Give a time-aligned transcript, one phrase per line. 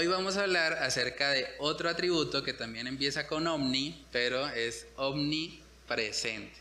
[0.00, 4.86] Hoy vamos a hablar acerca de otro atributo que también empieza con omni, pero es
[4.96, 6.56] omnipresente.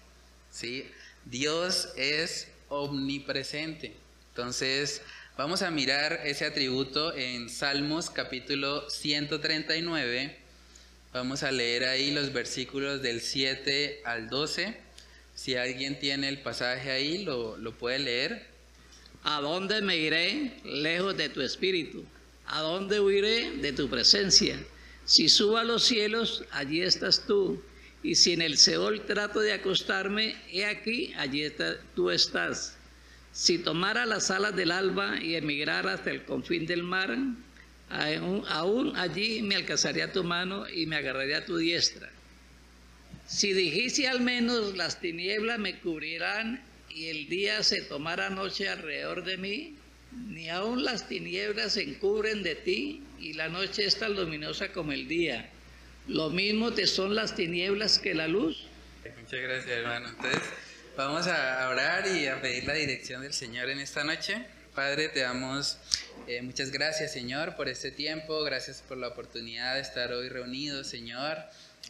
[0.51, 0.85] ¿sí?
[1.23, 3.95] Dios es omnipresente.
[4.31, 5.01] Entonces,
[5.37, 10.35] vamos a mirar ese atributo en Salmos capítulo 139.
[11.13, 14.75] Vamos a leer ahí los versículos del 7 al 12.
[15.33, 18.47] Si alguien tiene el pasaje ahí, lo, lo puede leer.
[19.23, 22.05] ¿A dónde me iré lejos de tu espíritu?
[22.51, 24.59] ¿A dónde huiré de tu presencia?
[25.05, 27.61] Si subo a los cielos, allí estás tú.
[28.01, 31.45] Y si en el Seol trato de acostarme, he aquí, allí
[31.95, 32.75] tú estás.
[33.31, 37.15] Si tomara las alas del alba y emigrara hasta el confín del mar,
[37.89, 42.09] aún, allí me alcanzaría tu mano y me agarraría tu diestra.
[43.27, 49.23] Si dijese al menos las tinieblas me cubrirán y el día se tomara noche alrededor
[49.23, 49.75] de mí,
[50.11, 54.91] ni aun las tinieblas se encubren de ti y la noche es tan luminosa como
[54.91, 55.49] el día.
[56.07, 58.65] Lo mismo te son las tinieblas que la luz.
[59.21, 60.09] Muchas gracias, hermano.
[60.09, 60.41] Entonces,
[60.97, 64.45] vamos a orar y a pedir la dirección del Señor en esta noche.
[64.73, 65.77] Padre, te damos
[66.27, 68.43] eh, muchas gracias, Señor, por este tiempo.
[68.43, 71.37] Gracias por la oportunidad de estar hoy reunidos, Señor,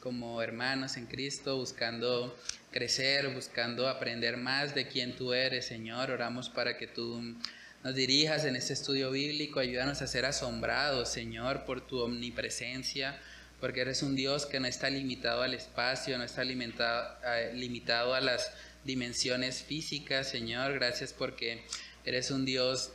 [0.01, 2.37] como hermanos en Cristo, buscando
[2.71, 6.11] crecer, buscando aprender más de quién tú eres, Señor.
[6.11, 7.35] Oramos para que tú
[7.83, 13.17] nos dirijas en este estudio bíblico, ayúdanos a ser asombrados, Señor, por tu omnipresencia,
[13.61, 18.51] porque eres un Dios que no está limitado al espacio, no está limitado, a las
[18.83, 20.73] dimensiones físicas, Señor.
[20.73, 21.63] Gracias porque
[22.05, 22.91] eres un Dios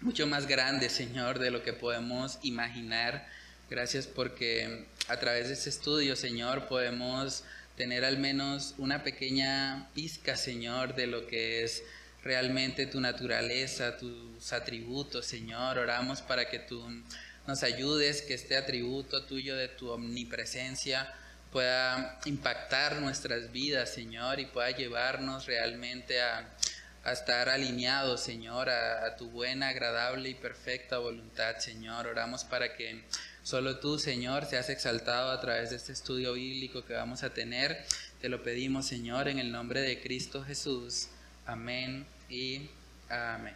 [0.00, 3.28] mucho más grande, Señor, de lo que podemos imaginar.
[3.70, 7.44] Gracias porque a través de este estudio, Señor, podemos
[7.76, 11.84] tener al menos una pequeña pizca, Señor, de lo que es
[12.22, 15.78] realmente tu naturaleza, tus atributos, Señor.
[15.78, 16.82] Oramos para que tú
[17.46, 21.12] nos ayudes, que este atributo tuyo de tu omnipresencia
[21.50, 26.54] pueda impactar nuestras vidas, Señor, y pueda llevarnos realmente a,
[27.10, 32.06] estar alineados, Señor, a, a, tu buena, agradable y perfecta voluntad, Señor.
[32.06, 33.02] Oramos para que
[33.42, 37.82] solo tú, Señor, seas exaltado a través de este estudio bíblico que vamos a tener.
[38.20, 41.08] Te lo pedimos, Señor, en el nombre de Cristo Jesús.
[41.48, 42.68] Amén y
[43.08, 43.54] amén.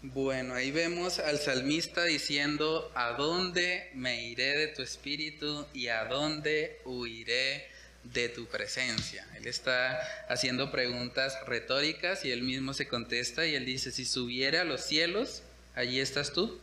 [0.00, 6.06] Bueno, ahí vemos al salmista diciendo, ¿a dónde me iré de tu espíritu y a
[6.06, 7.66] dónde huiré
[8.04, 9.28] de tu presencia?
[9.36, 10.00] Él está
[10.30, 14.80] haciendo preguntas retóricas y él mismo se contesta y él dice, si subiera a los
[14.80, 15.42] cielos,
[15.74, 16.58] allí estás tú.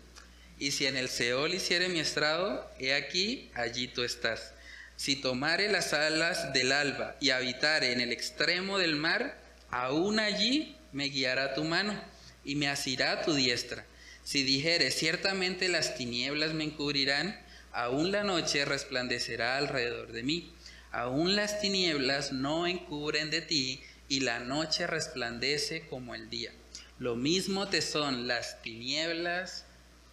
[0.57, 4.53] Y si en el Seol hiciere mi estrado, he aquí, allí tú estás.
[4.99, 9.39] Si tomare las alas del alba y habitare en el extremo del mar,
[9.71, 11.97] aún allí me guiará tu mano
[12.43, 13.85] y me asirá tu diestra.
[14.25, 17.39] Si dijere, ciertamente las tinieblas me encubrirán,
[17.71, 20.51] aún la noche resplandecerá alrededor de mí.
[20.91, 26.51] Aún las tinieblas no encubren de ti y la noche resplandece como el día.
[26.97, 29.63] Lo mismo te son las tinieblas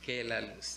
[0.05, 0.77] que la luz.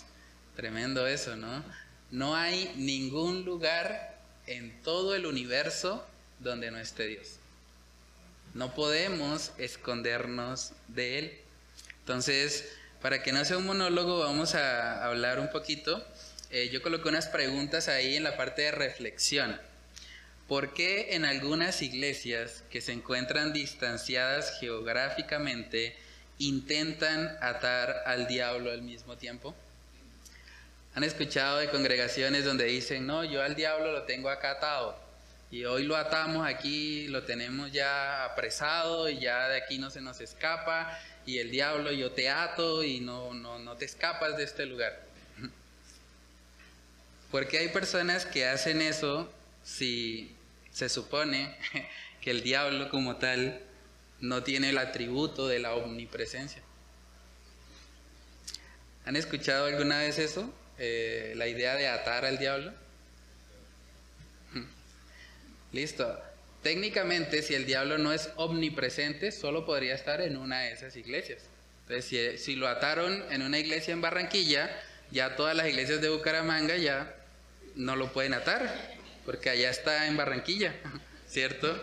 [0.55, 1.63] Tremendo eso, ¿no?
[2.11, 6.05] No hay ningún lugar en todo el universo
[6.39, 7.35] donde no esté Dios.
[8.53, 11.37] No podemos escondernos de Él.
[11.99, 12.67] Entonces,
[13.01, 16.03] para que no sea un monólogo, vamos a hablar un poquito.
[16.49, 19.59] Eh, yo coloqué unas preguntas ahí en la parte de reflexión.
[20.47, 25.95] ¿Por qué en algunas iglesias que se encuentran distanciadas geográficamente
[26.39, 29.53] intentan atar al diablo al mismo tiempo?
[30.99, 34.99] ¿Han escuchado de congregaciones donde dicen, no, yo al diablo lo tengo acá atado
[35.49, 40.01] y hoy lo atamos aquí, lo tenemos ya apresado y ya de aquí no se
[40.01, 44.43] nos escapa y el diablo yo te ato y no, no, no te escapas de
[44.43, 45.01] este lugar?
[47.31, 49.31] Porque hay personas que hacen eso
[49.63, 50.35] si
[50.73, 51.57] se supone
[52.19, 53.61] que el diablo como tal
[54.19, 56.61] no tiene el atributo de la omnipresencia.
[59.05, 60.53] ¿Han escuchado alguna vez eso?
[60.81, 62.71] Eh, la idea de atar al diablo?
[65.73, 66.19] Listo.
[66.63, 71.41] Técnicamente, si el diablo no es omnipresente, solo podría estar en una de esas iglesias.
[71.87, 74.69] Entonces, si, lo ataron en una iglesia en Barranquilla,
[75.11, 77.13] ya todas las iglesias de Bucaramanga ya
[77.75, 78.73] no lo pueden atar,
[79.25, 80.73] porque allá está en Barranquilla,
[81.27, 81.81] ¿cierto?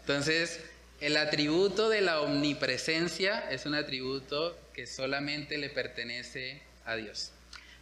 [0.00, 0.60] Entonces,
[1.00, 7.32] el atributo de la omnipresencia es un atributo que solamente le pertenece a Dios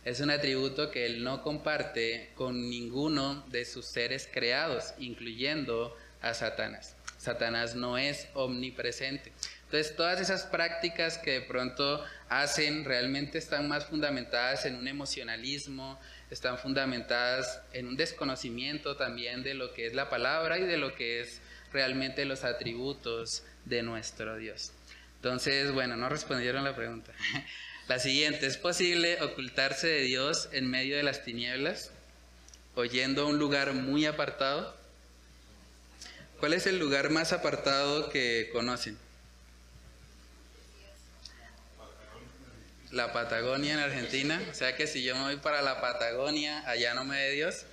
[0.05, 6.35] es un atributo que él no comparte con ninguno de sus seres creados, incluyendo a
[6.35, 6.97] Satanás.
[7.17, 9.33] Satanás no es omnipresente.
[9.65, 15.99] Entonces, todas esas prácticas que de pronto hacen realmente están más fundamentadas en un emocionalismo,
[16.31, 20.95] están fundamentadas en un desconocimiento también de lo que es la palabra y de lo
[20.95, 21.41] que es
[21.73, 24.73] realmente los atributos de nuestro Dios.
[25.17, 27.13] Entonces, bueno, no respondieron la pregunta.
[27.87, 31.91] La siguiente, ¿es posible ocultarse de Dios en medio de las tinieblas,
[32.77, 34.75] oyendo a un lugar muy apartado?
[36.41, 38.97] ¿Cuál es el lugar más apartado que conocen?
[42.91, 44.41] La Patagonia en Argentina.
[44.51, 47.67] O sea que si yo me voy para la Patagonia, allá no me ve Dios.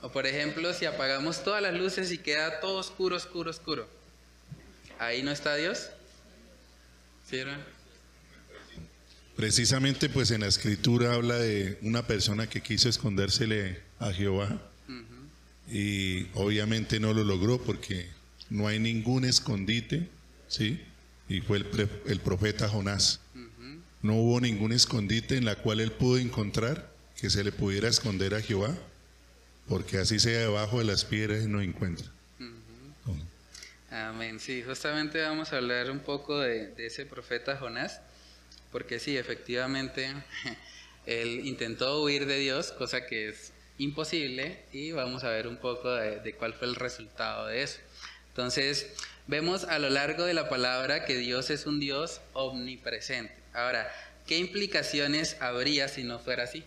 [0.00, 3.86] o por ejemplo, si apagamos todas las luces y queda todo oscuro, oscuro, oscuro.
[4.98, 5.90] ¿Ahí no está Dios?
[9.36, 14.60] Precisamente pues en la escritura habla de una persona que quiso escondérsele a Jehová
[15.70, 18.06] y obviamente no lo logró porque
[18.50, 20.08] no hay ningún escondite,
[20.48, 20.80] ¿sí?
[21.28, 23.20] Y fue el, profeta Jonás.
[24.02, 28.34] No hubo ningún escondite en la cual él pudo encontrar que se le pudiera esconder
[28.34, 28.76] a Jehová,
[29.68, 32.06] porque así sea debajo de las piedras no encuentra.
[33.92, 34.40] Amén.
[34.40, 38.00] Sí, justamente vamos a hablar un poco de, ese profeta Jonás,
[38.70, 40.14] porque sí, efectivamente,
[41.06, 45.92] él intentó huir de Dios, cosa que es imposible, y vamos a ver un poco
[45.92, 47.80] de, cuál fue el resultado de eso.
[48.28, 48.94] Entonces,
[49.26, 53.34] vemos a lo largo de la palabra que Dios es un Dios omnipresente.
[53.52, 53.92] Ahora,
[54.26, 56.64] ¿qué implicaciones habría si no fuera así?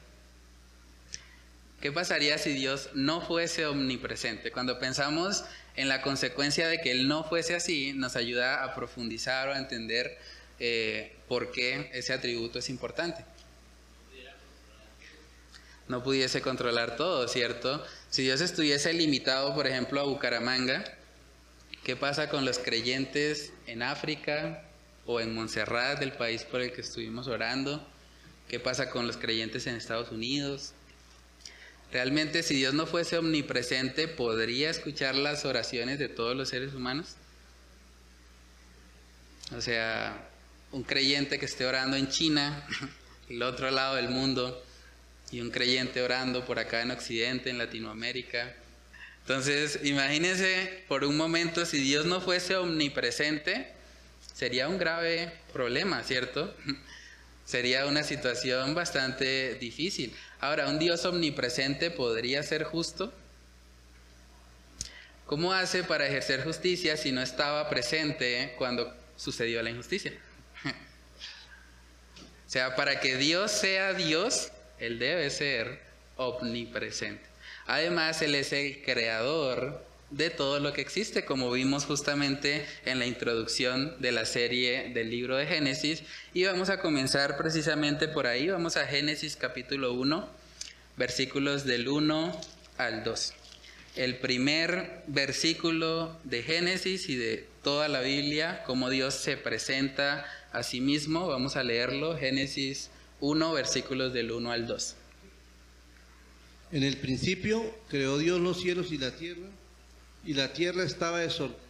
[1.82, 4.52] ¿Qué pasaría si Dios no fuese omnipresente?
[4.52, 5.44] Cuando pensamos
[5.76, 9.58] en la consecuencia de que Él no fuese así, nos ayuda a profundizar o a
[9.58, 10.18] entender
[10.60, 13.26] eh, por qué ese atributo es importante.
[15.88, 17.86] No pudiese controlar todo, ¿cierto?
[18.10, 20.84] Si Dios estuviese limitado, por ejemplo, a Bucaramanga,
[21.84, 24.64] ¿qué pasa con los creyentes en África
[25.06, 27.86] o en Montserrat, del país por el que estuvimos orando?
[28.48, 30.74] ¿Qué pasa con los creyentes en Estados Unidos?
[31.92, 37.16] Realmente si Dios no fuese omnipresente, ¿podría escuchar las oraciones de todos los seres humanos?
[39.56, 40.28] O sea,
[40.72, 42.68] un creyente que esté orando en China,
[43.30, 44.64] el otro lado del mundo,
[45.32, 48.54] y un creyente orando por acá en Occidente, en Latinoamérica.
[49.22, 53.68] Entonces, imagínense por un momento, si Dios no fuese omnipresente,
[54.34, 56.56] sería un grave problema, ¿cierto?
[57.46, 60.16] Sería una situación bastante difícil.
[60.40, 63.14] Ahora, ¿un Dios omnipresente podría ser justo?
[65.28, 70.14] ¿Cómo hace para ejercer justicia si no estaba presente cuando sucedió la injusticia?
[72.48, 75.82] o sea, para que Dios sea Dios, Él debe ser
[76.18, 77.24] omnipresente.
[77.68, 83.06] Además, Él es el creador de todo lo que existe, como vimos justamente en la
[83.06, 86.04] introducción de la serie del libro de Génesis.
[86.34, 90.28] Y vamos a comenzar precisamente por ahí, vamos a Génesis capítulo 1,
[90.98, 92.40] versículos del 1
[92.78, 93.34] al 2.
[93.96, 100.64] El primer versículo de Génesis y de toda la Biblia, como Dios se presenta a
[100.64, 102.90] sí mismo, vamos a leerlo, Génesis
[103.22, 104.96] 1, versículos del 1 al 2.
[106.74, 109.48] En el principio creó Dios los cielos y la tierra
[110.26, 111.66] y la tierra estaba desordenada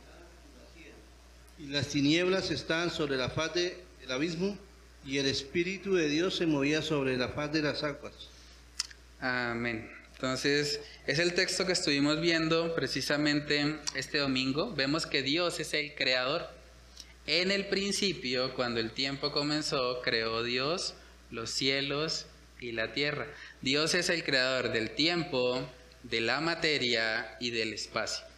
[1.58, 3.76] y las tinieblas estaban sobre la faz del
[4.10, 4.58] abismo
[5.06, 8.14] y el Espíritu de Dios se movía sobre la faz de las aguas.
[9.20, 9.90] Amén.
[10.16, 14.74] Entonces, es el texto que estuvimos viendo precisamente este domingo.
[14.74, 16.50] Vemos que Dios es el creador.
[17.28, 20.96] En el principio, cuando el tiempo comenzó, creó Dios
[21.32, 22.26] los cielos
[22.60, 23.28] y la tierra.
[23.62, 25.68] Dios es el creador del tiempo,
[26.04, 28.35] de la materia y del espacio.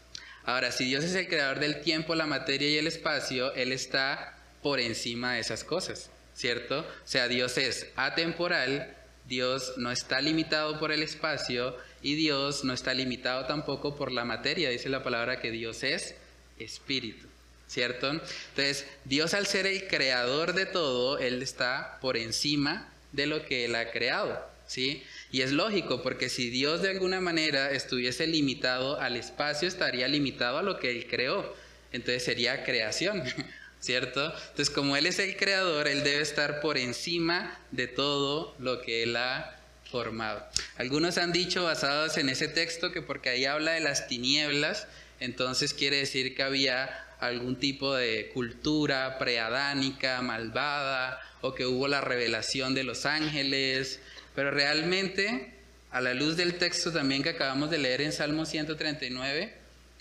[0.48, 4.34] Ahora, si Dios es el creador del tiempo, la materia y el espacio, Él está
[4.64, 6.80] por encima de esas cosas, ¿cierto?
[6.80, 8.96] O sea, Dios es atemporal,
[9.28, 14.24] Dios no está limitado por el espacio y Dios no está limitado tampoco por la
[14.24, 14.70] materia.
[14.70, 16.16] Dice la palabra que Dios es
[16.58, 17.28] espíritu,
[17.68, 18.10] ¿cierto?
[18.10, 23.66] Entonces, Dios al ser el creador de todo, Él está por encima de lo que
[23.66, 25.04] Él ha creado, ¿sí?
[25.32, 30.60] Y es lógico, porque si Dios de alguna manera estuviese limitado al espacio, estaría limitado
[30.60, 31.56] a lo que Él creó.
[31.92, 33.24] Entonces sería creación,
[33.80, 34.34] ¿cierto?
[34.50, 39.04] Entonces como Él es el creador, Él debe estar por encima de todo lo que
[39.04, 39.58] Él ha
[39.90, 40.46] formado.
[40.78, 44.88] Algunos han dicho, basados en ese texto, que porque ahí habla de las tinieblas,
[45.20, 52.02] entonces quiere decir que había algún tipo de cultura preadánica, malvada, o que hubo la
[52.02, 54.00] revelación de los ángeles,
[54.38, 55.52] pero realmente,
[55.90, 59.52] a la luz del texto también que acabamos de leer en Salmo 139,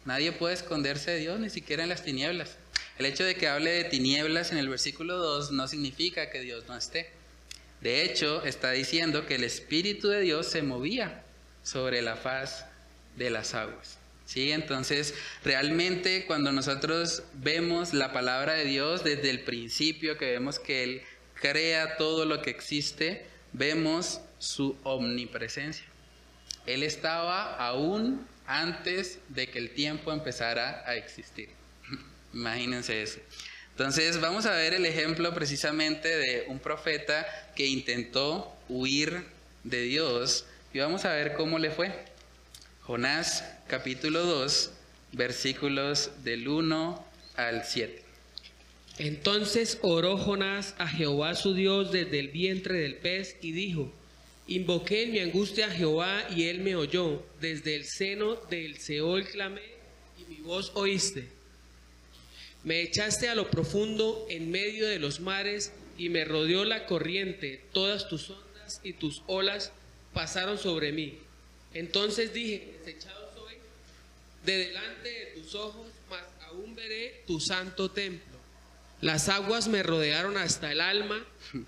[0.05, 2.59] Nadie puede esconderse de Dios, ni siquiera en las tinieblas.
[2.99, 6.65] El hecho de que hable de tinieblas en el versículo 2 no significa que Dios
[6.69, 7.09] no esté.
[7.81, 11.23] De hecho, está diciendo que el Espíritu de Dios se movía
[11.63, 12.67] sobre la faz
[13.17, 13.97] de las aguas.
[14.27, 14.53] ¿Sí?
[14.53, 15.15] Entonces,
[15.45, 21.03] realmente cuando nosotros vemos la palabra de Dios desde el principio, que vemos que Él
[21.41, 23.25] crea todo lo que existe,
[23.57, 25.85] vemos su omnipresencia.
[26.67, 31.49] Él estaba aún antes de que el tiempo empezara a existir.
[32.35, 33.19] Imagínense eso.
[33.71, 39.25] Entonces vamos a ver el ejemplo precisamente de un profeta que intentó huir
[39.65, 41.93] de Dios y vamos a ver cómo le fue.
[42.83, 44.71] Jonás capítulo 2
[45.13, 48.06] versículos del 1 al 7.
[48.99, 53.93] Entonces oró Jonás a Jehová su Dios desde el vientre del pez y dijo,
[54.49, 57.23] Invoqué en mi angustia a Jehová y él me oyó.
[57.41, 59.63] Desde el seno del Seol clamé
[60.19, 61.27] y mi voz oíste.
[62.63, 67.61] Me echaste a lo profundo en medio de los mares y me rodeó la corriente.
[67.73, 69.73] Todas tus ondas y tus olas
[70.13, 71.19] pasaron sobre mí.
[71.75, 73.55] Entonces dije, desechado soy
[74.45, 78.36] de delante de tus ojos, mas aún veré tu santo templo.
[79.01, 81.25] Las aguas me rodearon hasta el alma,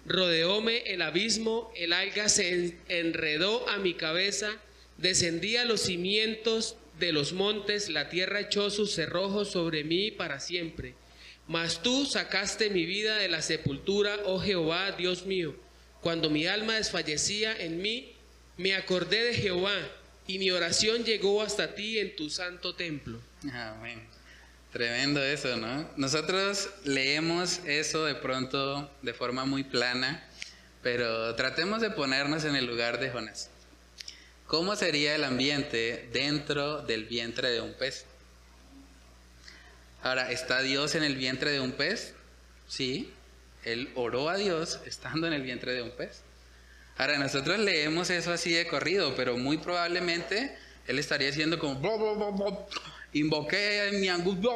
[0.06, 4.56] rodeóme el abismo, el alga se enredó a mi cabeza,
[4.96, 10.40] descendí a los cimientos de los montes, la tierra echó sus cerrojos sobre mí para
[10.40, 10.94] siempre.
[11.46, 15.54] Mas tú sacaste mi vida de la sepultura, oh Jehová, Dios mío.
[16.00, 18.12] Cuando mi alma desfallecía en mí,
[18.56, 19.76] me acordé de Jehová
[20.26, 23.20] y mi oración llegó hasta ti en tu santo templo.
[23.52, 24.17] Amén.
[24.72, 25.88] Tremendo eso, ¿no?
[25.96, 30.28] Nosotros leemos eso de pronto de forma muy plana,
[30.82, 33.48] pero tratemos de ponernos en el lugar de Jonás.
[34.46, 38.04] ¿Cómo sería el ambiente dentro del vientre de un pez?
[40.02, 42.14] Ahora, ¿está Dios en el vientre de un pez?
[42.66, 43.12] Sí,
[43.64, 46.22] él oró a Dios estando en el vientre de un pez.
[46.98, 50.56] Ahora, nosotros leemos eso así de corrido, pero muy probablemente
[50.86, 51.80] él estaría haciendo como
[53.18, 54.50] invoqué mi angustia,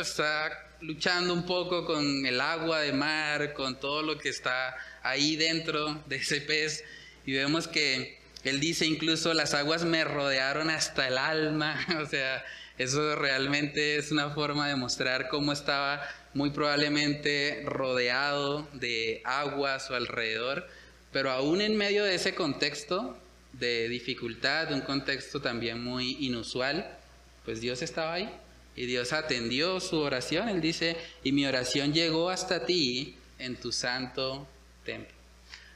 [0.00, 5.36] está luchando un poco con el agua de mar, con todo lo que está ahí
[5.36, 6.84] dentro de ese pez.
[7.26, 11.78] Y vemos que él dice incluso, las aguas me rodearon hasta el alma.
[12.02, 12.44] o sea,
[12.78, 19.80] eso realmente es una forma de mostrar cómo estaba muy probablemente rodeado de agua a
[19.80, 20.66] su alrededor.
[21.12, 23.18] Pero aún en medio de ese contexto
[23.52, 26.98] de dificultad, un contexto también muy inusual,
[27.44, 28.30] pues Dios estaba ahí
[28.76, 30.48] y Dios atendió su oración.
[30.48, 34.46] Él dice, y mi oración llegó hasta ti en tu santo
[34.84, 35.14] templo.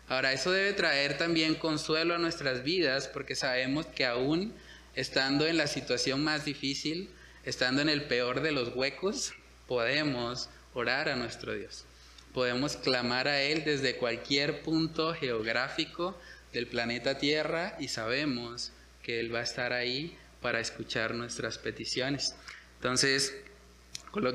[0.08, 4.52] Ahora, eso debe traer también consuelo a nuestras vidas porque sabemos que aún
[4.94, 7.08] estando en la situación más difícil,
[7.44, 9.32] estando en el peor de los huecos,
[9.66, 11.84] podemos orar a nuestro Dios.
[12.32, 16.18] Podemos clamar a Él desde cualquier punto geográfico
[16.52, 22.34] del planeta Tierra y sabemos que Él va a estar ahí para escuchar nuestras peticiones.
[22.76, 23.32] Entonces,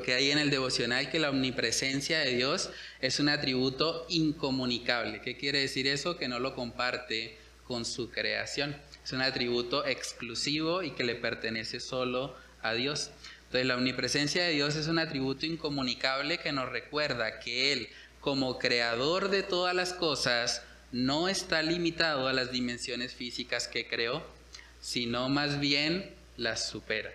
[0.03, 5.21] que hay en el devocional que la omnipresencia de Dios es un atributo incomunicable.
[5.21, 6.17] ¿Qué quiere decir eso?
[6.17, 7.37] Que no lo comparte
[7.67, 8.75] con su creación.
[9.03, 13.11] Es un atributo exclusivo y que le pertenece solo a Dios.
[13.45, 17.87] Entonces la omnipresencia de Dios es un atributo incomunicable que nos recuerda que Él,
[18.19, 24.38] como creador de todas las cosas, no está limitado a las dimensiones físicas que creó,
[24.81, 27.11] sino más bien las supera.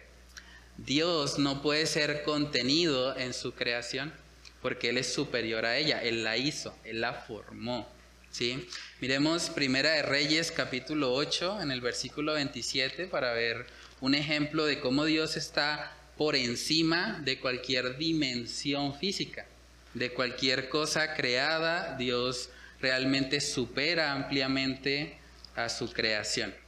[0.76, 4.12] Dios no puede ser contenido en su creación
[4.61, 7.88] porque Él es superior a ella, Él la hizo, Él la formó.
[8.30, 8.66] ¿sí?
[9.00, 13.66] Miremos Primera de Reyes capítulo 8 en el versículo 27 para ver
[14.00, 19.47] un ejemplo de cómo Dios está por encima de cualquier dimensión física,
[19.94, 25.18] de cualquier cosa creada, Dios realmente supera ampliamente
[25.56, 26.63] a su creación.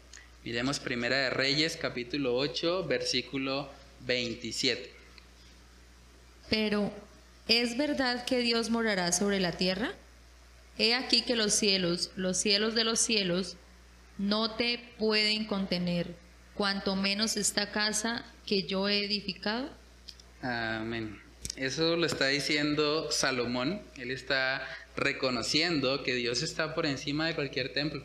[0.46, 3.68] Miremos Primera de Reyes, capítulo 8, versículo
[4.06, 4.92] 27.
[6.48, 6.92] Pero,
[7.48, 9.92] ¿es verdad que Dios morará sobre la tierra?
[10.78, 13.56] He aquí que los cielos, los cielos de los cielos,
[14.18, 16.14] no te pueden contener,
[16.54, 19.68] cuanto menos esta casa que yo he edificado.
[20.42, 21.20] Amén.
[21.56, 23.82] Eso lo está diciendo Salomón.
[23.96, 28.04] Él está reconociendo que Dios está por encima de cualquier templo.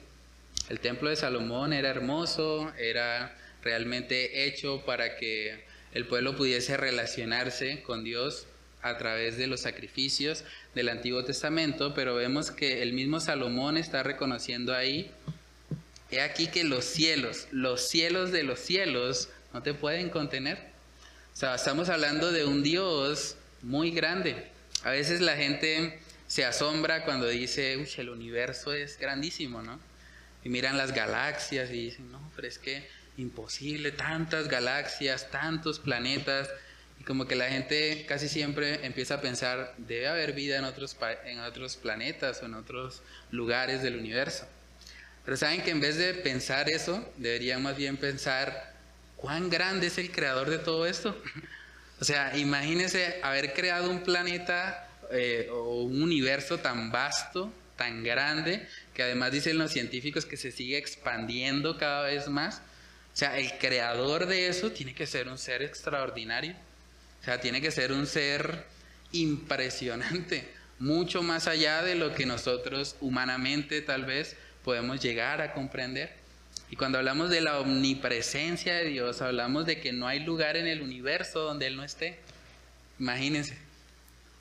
[0.69, 5.63] El templo de Salomón era hermoso, era realmente hecho para que
[5.93, 8.47] el pueblo pudiese relacionarse con Dios
[8.81, 14.03] a través de los sacrificios del Antiguo Testamento, pero vemos que el mismo Salomón está
[14.03, 15.11] reconociendo ahí,
[16.09, 20.57] he aquí que los cielos, los cielos de los cielos, no te pueden contener.
[21.33, 24.47] O sea, estamos hablando de un Dios muy grande.
[24.83, 29.79] A veces la gente se asombra cuando dice, uy, el universo es grandísimo, ¿no?
[30.43, 36.49] Y miran las galaxias y dicen, no, pero es que imposible, tantas galaxias, tantos planetas.
[36.99, 40.95] Y como que la gente casi siempre empieza a pensar, debe haber vida en otros,
[41.25, 44.47] en otros planetas o en otros lugares del universo.
[45.25, 48.73] Pero saben que en vez de pensar eso, deberían más bien pensar
[49.17, 51.15] cuán grande es el creador de todo esto.
[51.99, 58.67] o sea, imagínense haber creado un planeta eh, o un universo tan vasto, tan grande,
[58.93, 62.61] que además dicen los científicos que se sigue expandiendo cada vez más.
[63.13, 66.55] O sea, el creador de eso tiene que ser un ser extraordinario.
[67.21, 68.65] O sea, tiene que ser un ser
[69.11, 76.13] impresionante, mucho más allá de lo que nosotros humanamente tal vez podemos llegar a comprender.
[76.69, 80.67] Y cuando hablamos de la omnipresencia de Dios, hablamos de que no hay lugar en
[80.67, 82.17] el universo donde Él no esté.
[82.97, 83.57] Imagínense.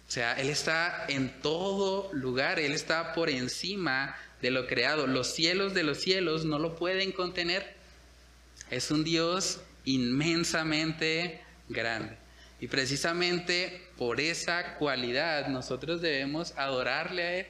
[0.09, 5.07] O sea, Él está en todo lugar, Él está por encima de lo creado.
[5.07, 7.75] Los cielos de los cielos no lo pueden contener.
[8.71, 12.17] Es un Dios inmensamente grande.
[12.61, 17.47] Y precisamente por esa cualidad nosotros debemos adorarle a Él.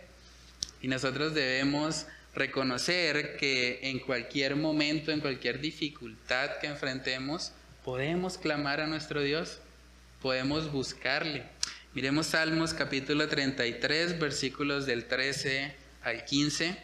[0.82, 7.52] Y nosotros debemos reconocer que en cualquier momento, en cualquier dificultad que enfrentemos,
[7.85, 9.59] podemos clamar a nuestro Dios,
[10.23, 11.44] podemos buscarle.
[11.92, 16.76] Miremos Salmos capítulo 33, versículos del 13 al 15.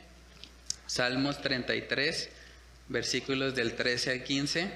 [0.87, 2.29] Salmos 33,
[2.89, 4.71] versículos del 13 al 15.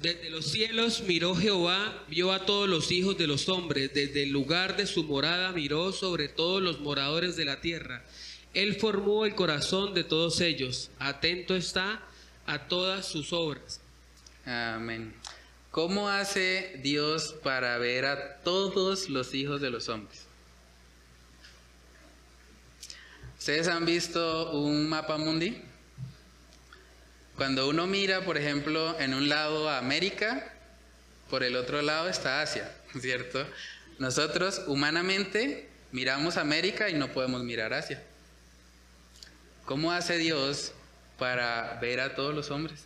[0.00, 4.30] Desde los cielos miró Jehová, vio a todos los hijos de los hombres, desde el
[4.30, 8.04] lugar de su morada miró sobre todos los moradores de la tierra.
[8.54, 12.00] Él formó el corazón de todos ellos, atento está
[12.46, 13.80] a todas sus obras.
[14.46, 15.14] Amén.
[15.72, 20.27] ¿Cómo hace Dios para ver a todos los hijos de los hombres?
[23.38, 25.62] ¿Ustedes han visto un mapa mundi?
[27.36, 30.52] Cuando uno mira, por ejemplo, en un lado a América,
[31.30, 33.46] por el otro lado está Asia, ¿cierto?
[33.98, 38.02] Nosotros humanamente miramos América y no podemos mirar Asia.
[39.64, 40.72] ¿Cómo hace Dios
[41.16, 42.80] para ver a todos los hombres?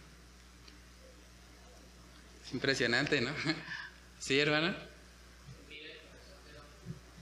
[2.46, 3.30] Es impresionante, ¿no?
[4.20, 4.74] ¿Sí, hermano?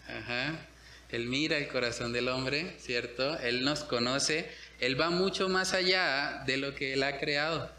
[0.09, 0.67] Ajá.
[1.13, 3.39] Él mira el corazón del hombre, ¿cierto?
[3.41, 4.49] Él nos conoce.
[4.79, 7.71] Él va mucho más allá de lo que Él ha creado.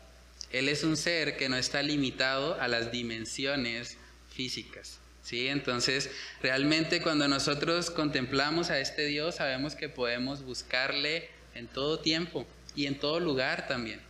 [0.52, 3.98] Él es un ser que no está limitado a las dimensiones
[4.34, 5.00] físicas.
[5.24, 5.48] ¿sí?
[5.48, 6.10] Entonces,
[6.42, 12.86] realmente cuando nosotros contemplamos a este Dios, sabemos que podemos buscarle en todo tiempo y
[12.86, 14.02] en todo lugar también.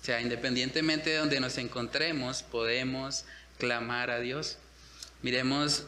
[0.00, 3.24] O sea, independientemente de donde nos encontremos, podemos
[3.58, 4.58] clamar a Dios.
[5.22, 5.86] Miremos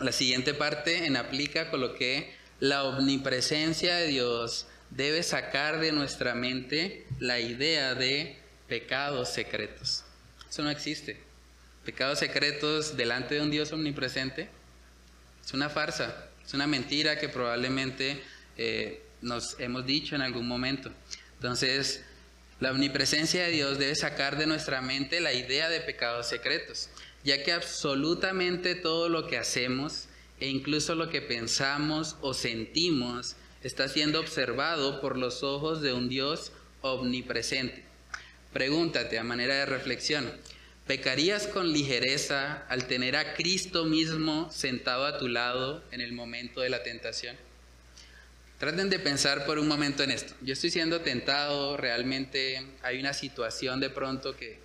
[0.00, 7.06] la siguiente parte, en aplica coloqué la omnipresencia de Dios debe sacar de nuestra mente
[7.18, 10.04] la idea de pecados secretos.
[10.48, 11.20] Eso no existe.
[11.84, 14.48] Pecados secretos delante de un Dios omnipresente
[15.44, 18.22] es una farsa, es una mentira que probablemente
[18.56, 20.90] eh, nos hemos dicho en algún momento.
[21.34, 22.04] Entonces,
[22.58, 26.88] la omnipresencia de Dios debe sacar de nuestra mente la idea de pecados secretos,
[27.26, 30.06] ya que absolutamente todo lo que hacemos
[30.38, 33.34] e incluso lo que pensamos o sentimos
[33.64, 37.82] está siendo observado por los ojos de un Dios omnipresente.
[38.52, 40.32] Pregúntate a manera de reflexión,
[40.86, 46.60] ¿pecarías con ligereza al tener a Cristo mismo sentado a tu lado en el momento
[46.60, 47.36] de la tentación?
[48.60, 50.32] Traten de pensar por un momento en esto.
[50.42, 54.60] Yo estoy siendo tentado, realmente hay una situación de pronto que,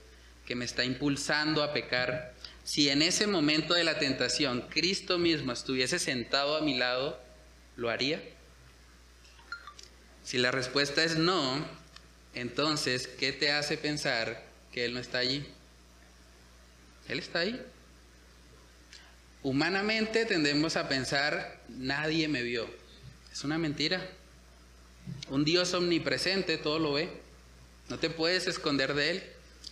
[0.45, 2.33] que me está impulsando a pecar.
[2.63, 7.19] Si en ese momento de la tentación Cristo mismo estuviese sentado a mi lado,
[7.75, 8.21] ¿lo haría?
[10.23, 11.65] Si la respuesta es no,
[12.33, 15.45] entonces, ¿qué te hace pensar que Él no está allí?
[17.09, 17.61] Él está ahí.
[19.43, 22.69] Humanamente tendemos a pensar, nadie me vio.
[23.31, 24.07] Es una mentira.
[25.29, 27.09] Un Dios omnipresente todo lo ve.
[27.89, 29.23] No te puedes esconder de Él.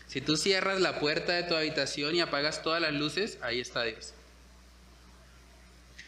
[0.09, 3.83] Si tú cierras la puerta de tu habitación y apagas todas las luces, ahí está
[3.83, 4.13] Dios.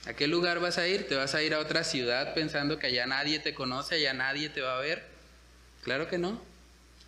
[0.06, 1.08] ¿A qué lugar vas a ir?
[1.08, 4.50] ¿Te vas a ir a otra ciudad pensando que allá nadie te conoce, allá nadie
[4.50, 5.04] te va a ver?
[5.84, 6.42] Claro que no.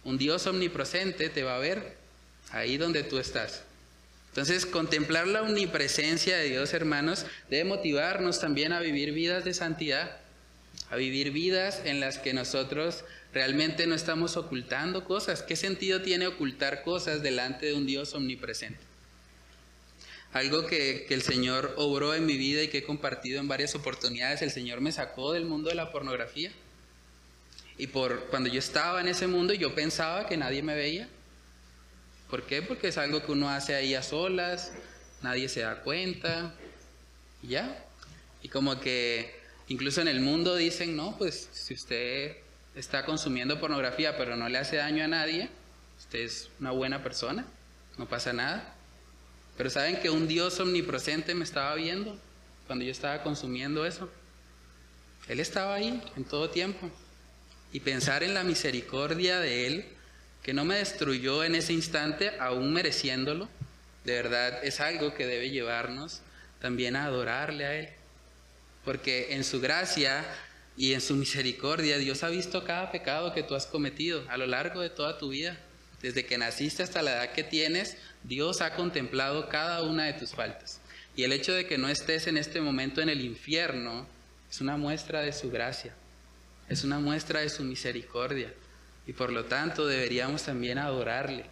[0.04, 1.98] Un Dios omnipresente te va a ver
[2.52, 3.64] ahí donde tú estás.
[4.30, 10.24] Entonces, contemplar la omnipresencia de Dios, hermanos, debe motivarnos también a vivir vidas de santidad
[10.90, 13.04] a vivir vidas en las que nosotros
[13.34, 15.42] realmente no estamos ocultando cosas.
[15.42, 18.94] ¿Qué sentido tiene ocultar cosas delante de un Dios omnipresente?
[20.34, 24.42] algo que, el Señor obró en mi vida y que he compartido en varias oportunidades.
[24.42, 26.52] El Señor me sacó del mundo de la pornografía.
[27.78, 31.08] Y por cuando yo estaba en ese mundo yo pensaba que nadie me veía.
[32.30, 32.64] ¿Por qué?
[32.64, 34.72] Porque es algo que uno hace ahí a solas,
[35.22, 36.56] nadie se da cuenta,
[37.44, 37.86] y ya.
[38.42, 39.36] Y como que
[39.68, 42.38] incluso en el mundo dicen, no, pues si usted
[42.76, 45.50] está consumiendo pornografía pero no le hace daño a nadie,
[46.00, 47.46] usted es una buena persona,
[47.98, 48.76] no pasa nada.
[49.58, 52.18] Pero saben que un Dios omnipresente me estaba viendo
[52.68, 54.10] cuando yo estaba consumiendo eso.
[55.28, 56.90] Él estaba ahí en todo tiempo.
[57.72, 59.86] Y pensar en la misericordia de Él,
[60.44, 63.48] que no me destruyó en ese instante, aún mereciéndolo,
[64.04, 66.22] de verdad es algo que debe llevarnos
[66.60, 67.90] también a adorarle a Él.
[68.84, 70.26] Porque en su gracia
[70.76, 74.48] y en su misericordia Dios ha visto cada pecado que tú has cometido a lo
[74.48, 75.58] largo de toda tu vida.
[76.02, 80.32] Desde que naciste hasta la edad que tienes, Dios ha contemplado cada una de tus
[80.32, 80.80] faltas.
[81.16, 84.08] Y el hecho de que no estés en este momento en el infierno
[84.50, 85.94] es una muestra de su gracia,
[86.70, 88.52] es una muestra de su misericordia.
[89.06, 91.46] Y por lo tanto deberíamos también adorarle.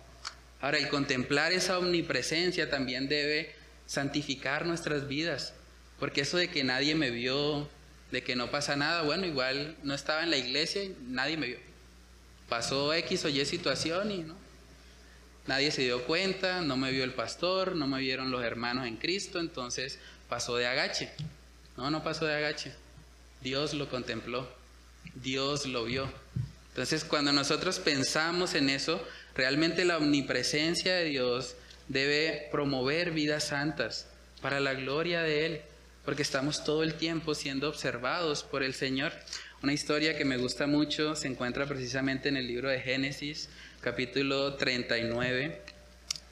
[0.61, 3.53] Ahora, el contemplar esa omnipresencia también debe
[3.87, 5.53] santificar nuestras vidas,
[5.99, 7.67] porque eso de que nadie me vio,
[8.11, 11.47] de que no pasa nada, bueno, igual no estaba en la iglesia y nadie me
[11.47, 11.57] vio.
[12.49, 14.35] Pasó X o Y situación y no.
[15.47, 18.97] Nadie se dio cuenta, no me vio el pastor, no me vieron los hermanos en
[18.97, 19.97] Cristo, entonces
[20.29, 21.11] pasó de agache.
[21.77, 22.73] No, no pasó de agache.
[23.41, 24.47] Dios lo contempló,
[25.15, 26.11] Dios lo vio.
[26.69, 29.01] Entonces cuando nosotros pensamos en eso,
[29.35, 31.55] realmente la omnipresencia de Dios
[31.87, 34.07] debe promover vidas santas
[34.41, 35.61] para la gloria de Él,
[36.05, 39.13] porque estamos todo el tiempo siendo observados por el Señor.
[39.61, 43.49] Una historia que me gusta mucho se encuentra precisamente en el libro de Génesis,
[43.81, 45.61] capítulo 39.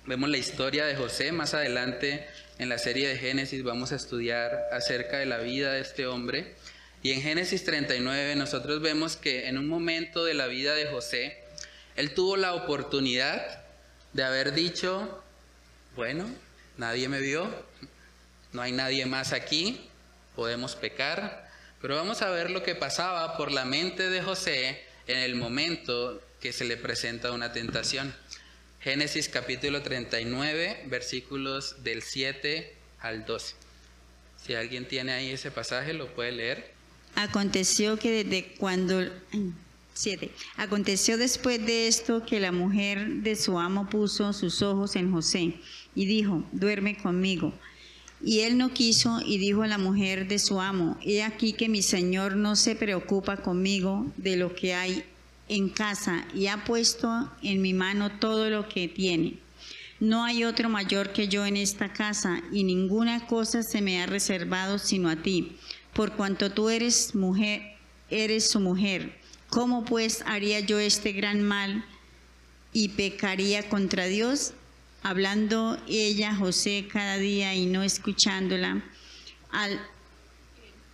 [0.08, 1.32] Vemos la historia de José.
[1.32, 2.26] Más adelante
[2.58, 6.56] en la serie de Génesis vamos a estudiar acerca de la vida de este hombre.
[7.04, 11.38] Y en Génesis 39 nosotros vemos que en un momento de la vida de José,
[11.96, 13.64] él tuvo la oportunidad
[14.14, 15.24] de haber dicho,
[15.96, 16.26] bueno,
[16.78, 17.48] nadie me vio,
[18.54, 19.82] no hay nadie más aquí,
[20.36, 21.50] podemos pecar,
[21.82, 26.22] pero vamos a ver lo que pasaba por la mente de José en el momento
[26.40, 28.14] que se le presenta una tentación.
[28.82, 33.56] Génesis capítulo 39, versículos del 7 al 12.
[34.46, 36.72] Si alguien tiene ahí ese pasaje, lo puede leer.
[37.16, 39.04] Aconteció que desde cuando...
[40.00, 40.32] 7.
[40.56, 45.56] Aconteció después de esto que la mujer de su amo puso sus ojos en José
[45.94, 47.54] y dijo, duerme conmigo.
[48.22, 51.70] Y él no quiso y dijo a la mujer de su amo, he aquí que
[51.70, 55.04] mi señor no se preocupa conmigo de lo que hay
[55.48, 59.38] en casa y ha puesto en mi mano todo lo que tiene.
[60.00, 64.06] No hay otro mayor que yo en esta casa y ninguna cosa se me ha
[64.06, 65.58] reservado sino a ti,
[65.94, 67.62] por cuanto tú eres mujer,
[68.10, 69.18] eres su mujer.
[69.50, 71.84] ¿Cómo pues haría yo este gran mal
[72.72, 74.54] y pecaría contra Dios?
[75.04, 78.84] Hablando ella, José, cada día y no escuchándola,
[79.52, 79.80] al,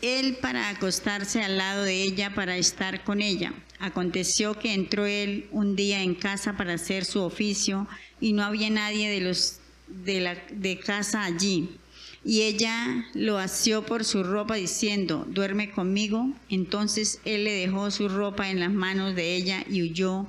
[0.02, 3.54] él para acostarse al lado de ella para estar con ella.
[3.80, 7.88] Aconteció que entró él un día en casa para hacer su oficio
[8.20, 11.78] y no había nadie de los de, la, de casa allí.
[12.24, 16.32] Y ella lo asió por su ropa diciendo, duerme conmigo.
[16.50, 20.26] Entonces él le dejó su ropa en las manos de ella y huyó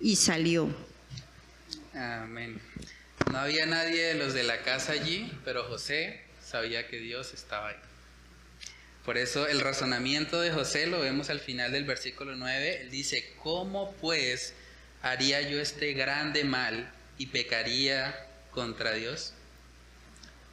[0.00, 0.68] y salió.
[1.94, 2.60] Amén.
[3.30, 7.68] No había nadie de los de la casa allí, pero José sabía que Dios estaba
[7.68, 7.76] ahí.
[9.04, 12.82] Por eso el razonamiento de José lo vemos al final del versículo 9.
[12.82, 14.54] Él dice, ¿cómo pues
[15.02, 19.34] haría yo este grande mal y pecaría contra Dios?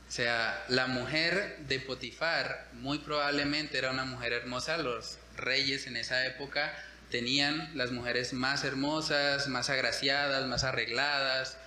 [0.08, 4.80] O sea, la mujer de Potifar muy probablemente era una mujer hermosa.
[4.80, 6.74] Los reyes en esa época
[7.12, 11.58] tenían las mujeres más hermosas, más agraciadas, más arregladas,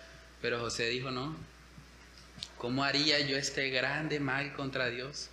[0.43, 1.35] pero José dijo, no,
[2.59, 5.29] ¿cómo haría yo este grande mal contra Dios?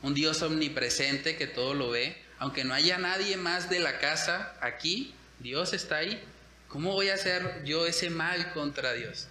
[0.00, 4.56] Un Dios omnipresente que todo lo ve, aunque no haya nadie más de la casa
[4.60, 6.22] aquí, Dios está ahí.
[6.68, 9.26] ¿Cómo voy a hacer yo ese mal contra Dios?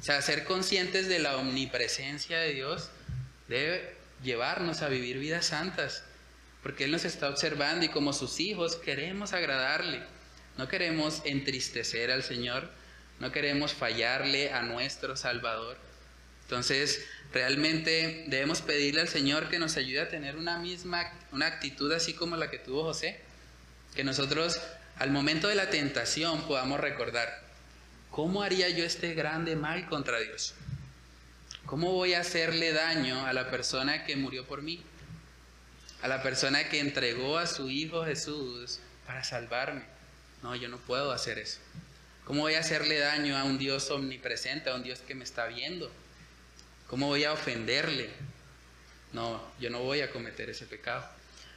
[0.00, 2.90] O sea, ser conscientes de la omnipresencia de Dios
[3.48, 6.02] debe llevarnos a vivir vidas santas,
[6.62, 10.02] porque Él nos está observando y como sus hijos queremos agradarle,
[10.56, 12.68] no queremos entristecer al Señor,
[13.18, 15.78] no queremos fallarle a nuestro Salvador.
[16.42, 21.92] Entonces, realmente debemos pedirle al Señor que nos ayude a tener una misma, una actitud
[21.92, 23.20] así como la que tuvo José.
[23.94, 24.60] Que nosotros
[24.98, 27.42] al momento de la tentación podamos recordar,
[28.10, 30.54] ¿cómo haría yo este grande mal contra Dios?
[31.64, 34.82] ¿Cómo voy a hacerle daño a la persona que murió por mí?
[36.02, 39.82] A la persona que entregó a su Hijo Jesús para salvarme.
[40.42, 41.58] No, yo no puedo hacer eso.
[42.26, 45.46] ¿Cómo voy a hacerle daño a un Dios omnipresente, a un Dios que me está
[45.46, 45.88] viendo?
[46.88, 48.10] ¿Cómo voy a ofenderle?
[49.12, 51.08] No, yo no voy a cometer ese pecado.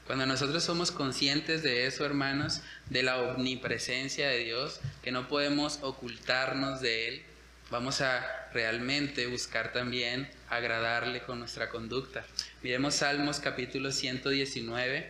[0.06, 5.80] Cuando nosotros somos conscientes de eso, hermanos, de la omnipresencia de Dios, que no podemos
[5.82, 7.24] ocultarnos de Él,
[7.72, 12.24] vamos a realmente buscar también agradarle con nuestra conducta.
[12.62, 15.10] Miremos Salmos capítulo 119,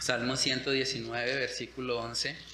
[0.00, 2.51] Salmo 119, versículo 11.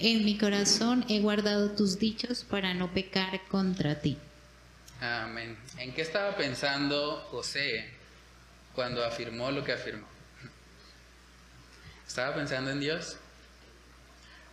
[0.00, 4.16] En mi corazón he guardado tus dichos para no pecar contra ti.
[5.00, 5.58] Amén.
[5.78, 7.90] ¿En qué estaba pensando José
[8.74, 10.06] cuando afirmó lo que afirmó?
[12.06, 13.16] ¿Estaba pensando en Dios?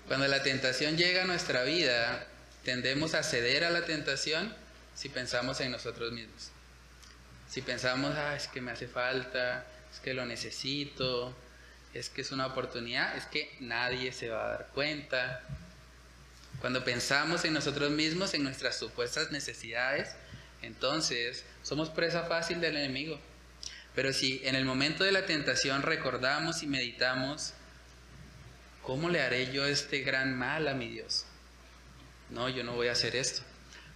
[0.08, 2.26] Cuando la tentación llega a nuestra vida,
[2.64, 4.52] tendemos a ceder a la tentación
[4.96, 6.50] si pensamos en nosotros mismos.
[7.50, 11.36] Si pensamos, ah, es que me hace falta, es que lo necesito,
[11.96, 15.42] es que es una oportunidad, es que nadie se va a dar cuenta.
[16.60, 20.10] Cuando pensamos en nosotros mismos, en nuestras supuestas necesidades,
[20.62, 23.18] entonces somos presa fácil del enemigo.
[23.96, 27.54] Pero si en el momento de la tentación recordamos y meditamos,
[28.82, 31.26] ¿cómo le haré yo este gran mal a mi Dios?
[32.30, 33.42] No, yo no voy a hacer esto.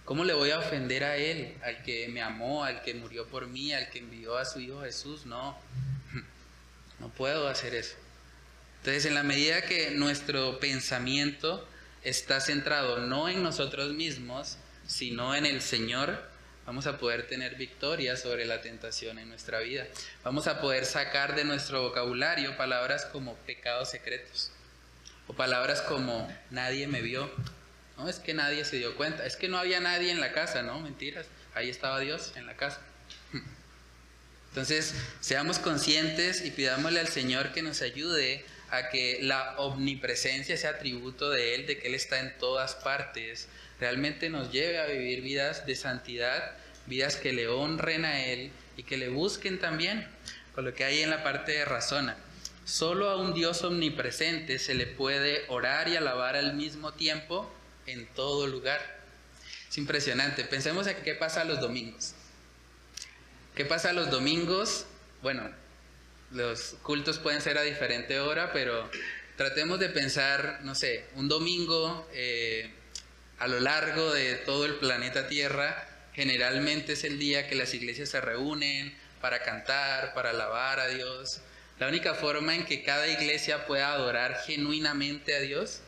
[0.06, 3.46] ¿Cómo le voy a ofender a Él, al que me amó, al que murió por
[3.46, 5.26] mí, al que envió a su Hijo Jesús?
[5.26, 5.58] No,
[7.00, 7.96] no puedo hacer eso.
[8.78, 11.66] Entonces, en la medida que nuestro pensamiento
[12.02, 16.22] está centrado no en nosotros mismos, sino en el Señor,
[16.66, 19.86] vamos a poder tener victoria sobre la tentación en nuestra vida.
[20.24, 24.52] Vamos a poder sacar de nuestro vocabulario palabras como pecados secretos
[25.26, 27.30] o palabras como nadie me vio.
[27.98, 30.62] No es que nadie se dio cuenta, es que no había nadie en la casa,
[30.62, 31.26] no, mentiras.
[31.54, 32.80] Ahí estaba Dios en la casa.
[34.50, 40.66] Entonces, seamos conscientes y pidámosle al Señor que nos ayude a que la omnipresencia, ese
[40.66, 45.22] atributo de Él, de que Él está en todas partes, realmente nos lleve a vivir
[45.22, 46.52] vidas de santidad,
[46.86, 50.06] vidas que le honren a Él y que le busquen también,
[50.54, 52.16] con lo que hay en la parte de razona.
[52.64, 57.52] Solo a un Dios omnipresente se le puede orar y alabar al mismo tiempo
[57.86, 58.80] en todo lugar.
[59.68, 60.44] Es impresionante.
[60.44, 62.14] Pensemos en qué pasa los domingos.
[63.54, 64.86] ¿Qué pasa los domingos?
[65.22, 65.50] Bueno,
[66.30, 68.88] los cultos pueden ser a diferente hora, pero
[69.36, 72.70] tratemos de pensar, no sé, un domingo eh,
[73.38, 78.08] a lo largo de todo el planeta Tierra, generalmente es el día que las iglesias
[78.08, 81.40] se reúnen para cantar, para alabar a Dios.
[81.80, 85.80] La única forma en que cada iglesia pueda adorar genuinamente a Dios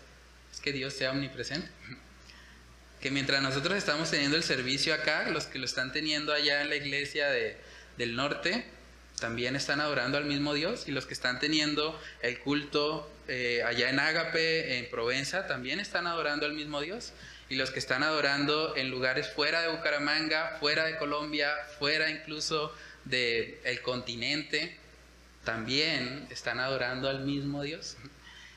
[0.52, 1.68] es que Dios sea omnipresente.
[3.02, 6.68] Que mientras nosotros estamos teniendo el servicio acá, los que lo están teniendo allá en
[6.68, 8.64] la iglesia del norte,
[9.18, 10.84] también están adorando al mismo Dios.
[10.86, 16.06] Y los que están teniendo el culto eh, allá en Ágape, en Provenza, también están
[16.06, 17.12] adorando al mismo Dios.
[17.48, 22.72] Y los que están adorando en lugares fuera de Bucaramanga, fuera de Colombia, fuera incluso
[23.04, 24.76] del el continente,
[25.44, 27.96] también están adorando al mismo Dios.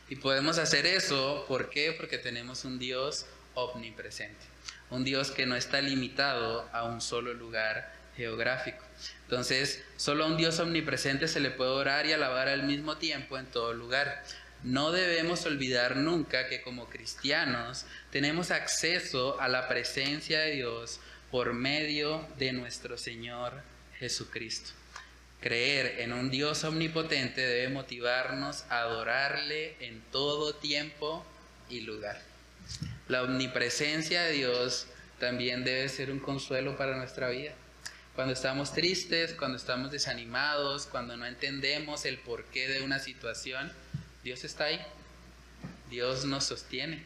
[0.07, 1.93] Y podemos hacer eso, ¿por qué?
[1.93, 4.45] Porque tenemos un Dios omnipresente,
[4.89, 8.83] un Dios que no está limitado a un solo lugar geográfico.
[9.23, 13.37] Entonces, solo a un Dios omnipresente se le puede orar y alabar al mismo tiempo
[13.37, 14.23] en todo lugar.
[14.63, 21.53] No debemos olvidar nunca que como cristianos tenemos acceso a la presencia de Dios por
[21.53, 23.53] medio de nuestro Señor
[23.99, 24.71] Jesucristo.
[25.41, 31.23] Creer en un Dios omnipotente debe motivarnos a adorarle en todo tiempo
[31.69, 32.34] y lugar.
[33.07, 34.87] La omnipresencia de Dios
[35.19, 37.53] también debe ser un consuelo para nuestra vida.
[38.15, 43.71] Cuando estamos tristes, cuando estamos desanimados, cuando no entendemos el porqué de una situación,
[44.23, 44.81] Dios está ahí.
[45.89, 47.03] Dios nos sostiene.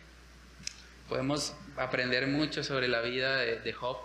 [1.09, 3.97] Podemos aprender mucho sobre la vida de, Job.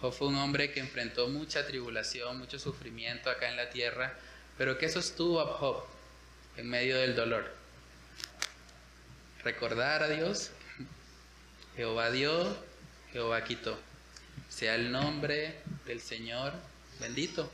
[0.00, 4.12] Job fue un hombre que enfrentó mucha tribulación, mucho sufrimiento acá en la tierra,
[4.58, 5.84] pero ¿qué sostuvo a Job
[6.56, 7.50] en medio del dolor?
[9.42, 10.50] Recordar a Dios.
[11.76, 12.56] Jehová dio,
[13.12, 13.78] Jehová quitó.
[14.48, 15.56] Sea el nombre
[15.86, 16.52] del Señor
[17.00, 17.50] bendito.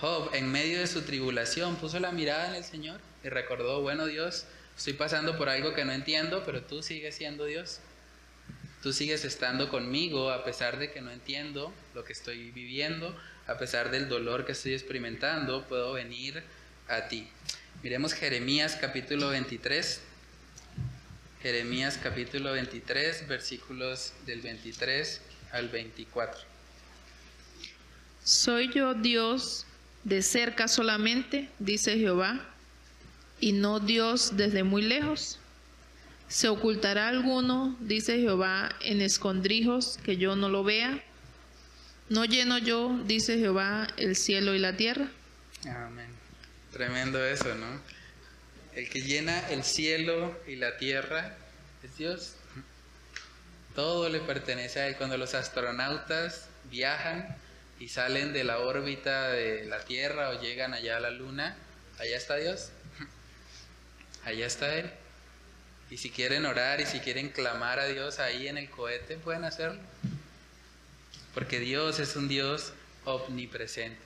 [0.00, 4.06] Job, en medio de su tribulación, puso la mirada en el Señor y recordó, bueno
[4.06, 4.44] Dios,
[4.76, 7.80] estoy pasando por algo que no entiendo, pero tú sigues siendo Dios.
[8.82, 13.56] Tú sigues estando conmigo a pesar de que no entiendo lo que estoy viviendo, a
[13.56, 16.42] pesar del dolor que estoy experimentando, puedo venir
[16.88, 17.28] a ti.
[17.82, 20.02] Miremos Jeremías capítulo 23.
[21.46, 25.20] Jeremías capítulo 23, versículos del 23
[25.52, 26.40] al 24.
[28.24, 29.64] Soy yo Dios
[30.02, 32.44] de cerca solamente, dice Jehová,
[33.38, 35.38] y no Dios desde muy lejos.
[36.26, 41.00] ¿Se ocultará alguno, dice Jehová, en escondrijos que yo no lo vea?
[42.08, 45.06] ¿No lleno yo, dice Jehová, el cielo y la tierra?
[45.64, 46.10] Amén.
[46.72, 47.95] Tremendo eso, ¿no?
[48.76, 51.34] El que llena el cielo y la tierra
[51.82, 52.34] es Dios.
[53.74, 54.96] Todo le pertenece a Él.
[54.96, 57.38] Cuando los astronautas viajan
[57.80, 61.56] y salen de la órbita de la Tierra o llegan allá a la Luna,
[61.98, 62.70] allá está Dios.
[64.26, 64.90] Allá está Él.
[65.88, 69.44] Y si quieren orar y si quieren clamar a Dios ahí en el cohete, pueden
[69.44, 69.80] hacerlo.
[71.32, 72.74] Porque Dios es un Dios
[73.06, 74.00] omnipresente.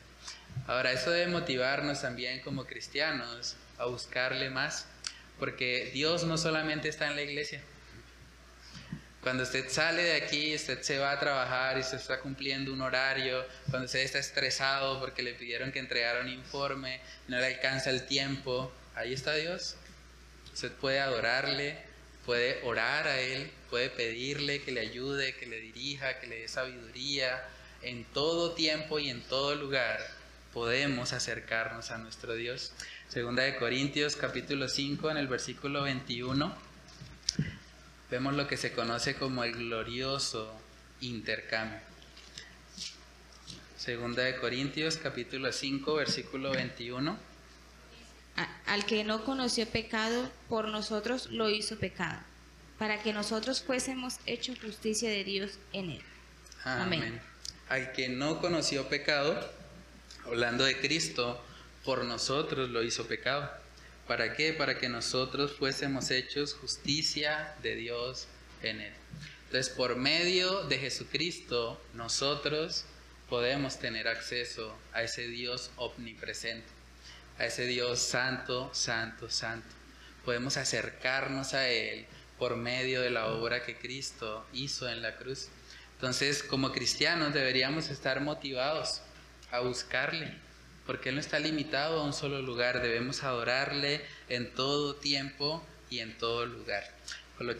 [0.68, 4.86] Ahora, eso debe motivarnos también como cristianos a buscarle más,
[5.38, 7.62] porque Dios no solamente está en la iglesia.
[9.22, 12.80] Cuando usted sale de aquí, usted se va a trabajar y usted está cumpliendo un
[12.80, 17.90] horario, cuando usted está estresado porque le pidieron que entregara un informe, no le alcanza
[17.90, 19.76] el tiempo, ahí está Dios.
[20.52, 21.78] Usted puede adorarle,
[22.24, 26.48] puede orar a Él, puede pedirle que le ayude, que le dirija, que le dé
[26.48, 27.42] sabiduría.
[27.82, 30.00] En todo tiempo y en todo lugar
[30.52, 32.72] podemos acercarnos a nuestro Dios.
[33.10, 36.54] Segunda de Corintios capítulo 5 en el versículo 21
[38.08, 40.54] vemos lo que se conoce como el glorioso
[41.00, 41.80] intercambio.
[43.76, 47.18] Segunda de Corintios capítulo 5 versículo 21.
[48.66, 52.20] Al que no conoció pecado, por nosotros lo hizo pecado,
[52.78, 56.02] para que nosotros fuésemos hecho justicia de Dios en él.
[56.62, 57.20] Amén.
[57.68, 59.52] Al que no conoció pecado,
[60.26, 61.44] hablando de Cristo,
[61.84, 63.50] por nosotros lo hizo pecado.
[64.06, 64.52] ¿Para qué?
[64.52, 68.26] Para que nosotros fuésemos hechos justicia de Dios
[68.62, 68.92] en Él.
[69.46, 72.84] Entonces, por medio de Jesucristo, nosotros
[73.28, 76.68] podemos tener acceso a ese Dios omnipresente,
[77.38, 79.68] a ese Dios santo, santo, santo.
[80.24, 82.06] Podemos acercarnos a Él
[82.38, 85.48] por medio de la obra que Cristo hizo en la cruz.
[85.94, 89.02] Entonces, como cristianos deberíamos estar motivados
[89.50, 90.34] a buscarle,
[90.90, 96.00] porque Él no está limitado a un solo lugar, debemos adorarle en todo tiempo y
[96.00, 96.82] en todo lugar.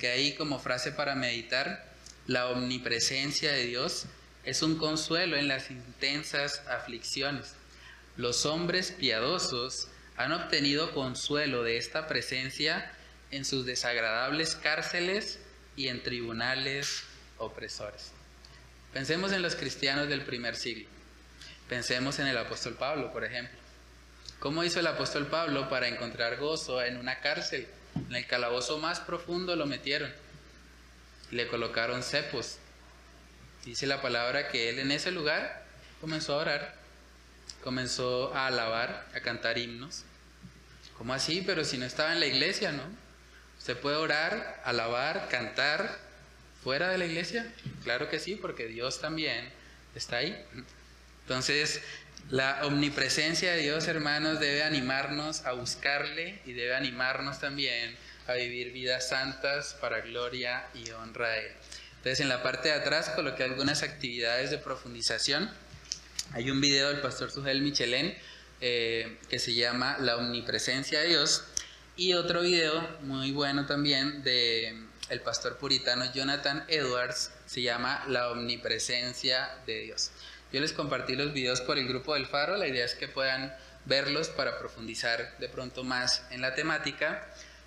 [0.01, 1.95] que ahí como frase para meditar,
[2.27, 4.07] la omnipresencia de Dios
[4.43, 7.55] es un consuelo en las intensas aflicciones.
[8.17, 12.91] Los hombres piadosos han obtenido consuelo de esta presencia
[13.31, 15.39] en sus desagradables cárceles
[15.77, 17.05] y en tribunales
[17.39, 18.11] opresores.
[18.93, 21.00] Pensemos en los cristianos del primer siglo.
[21.71, 23.57] Pensemos en el apóstol Pablo, por ejemplo.
[24.41, 27.69] ¿Cómo hizo el apóstol Pablo para encontrar gozo en una cárcel?
[27.95, 30.13] En el calabozo más profundo lo metieron.
[31.31, 32.57] Le colocaron cepos.
[33.65, 35.65] Dice la palabra que él en ese lugar
[36.01, 36.75] comenzó a orar,
[37.63, 40.03] comenzó a alabar, a cantar himnos.
[40.99, 41.41] ¿Cómo así?
[41.47, 42.83] Pero si no estaba en la iglesia, ¿no?
[43.61, 45.99] ¿Usted puede orar, alabar, cantar
[46.65, 47.47] fuera de la iglesia?
[47.85, 49.53] Claro que sí, porque Dios también
[49.95, 50.37] está ahí.
[51.31, 51.81] Entonces,
[52.31, 58.73] la omnipresencia de Dios, hermanos, debe animarnos a buscarle y debe animarnos también a vivir
[58.73, 61.53] vidas santas para gloria y honra de Él.
[61.99, 65.49] Entonces, en la parte de atrás coloqué algunas actividades de profundización.
[66.33, 68.13] Hay un video del pastor Sujel Michelén
[68.61, 71.45] eh, que se llama La omnipresencia de Dios
[71.95, 74.75] y otro video muy bueno también de
[75.11, 80.11] el pastor puritano Jonathan Edwards se llama La omnipresencia de Dios.
[80.53, 83.55] Yo les compartí los videos por el grupo del Faro, la idea es que puedan
[83.85, 87.27] verlos para profundizar de pronto más en la temática.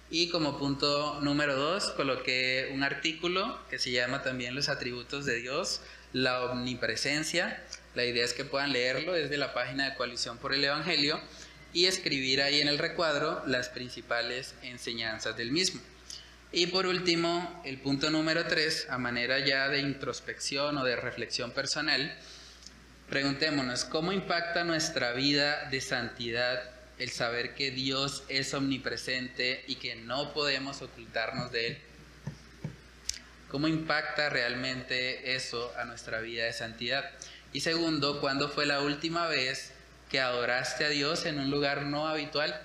[0.10, 5.38] Y como punto número dos, coloqué un artículo que se llama también Los atributos de
[5.38, 7.64] Dios, la omnipresencia.
[7.96, 11.20] La idea es que puedan leerlo desde la página de Coalición por el Evangelio
[11.72, 15.82] y escribir ahí en el recuadro las principales enseñanzas del mismo.
[16.52, 21.50] Y por último, el punto número tres, a manera ya de introspección o de reflexión
[21.52, 22.16] personal,
[23.14, 26.64] Preguntémonos, ¿cómo impacta nuestra vida de santidad
[26.98, 31.78] el saber que Dios es omnipresente y que no podemos ocultarnos de Él?
[33.52, 37.08] ¿Cómo impacta realmente eso a nuestra vida de santidad?
[37.52, 39.74] Y segundo, ¿cuándo fue la última vez
[40.10, 42.60] que adoraste a Dios en un lugar no habitual?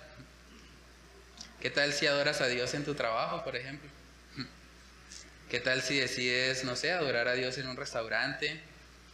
[1.61, 3.91] ¿Qué tal si adoras a Dios en tu trabajo, por ejemplo?
[5.51, 8.63] ¿Qué tal si decides, no sé, adorar a Dios en un restaurante,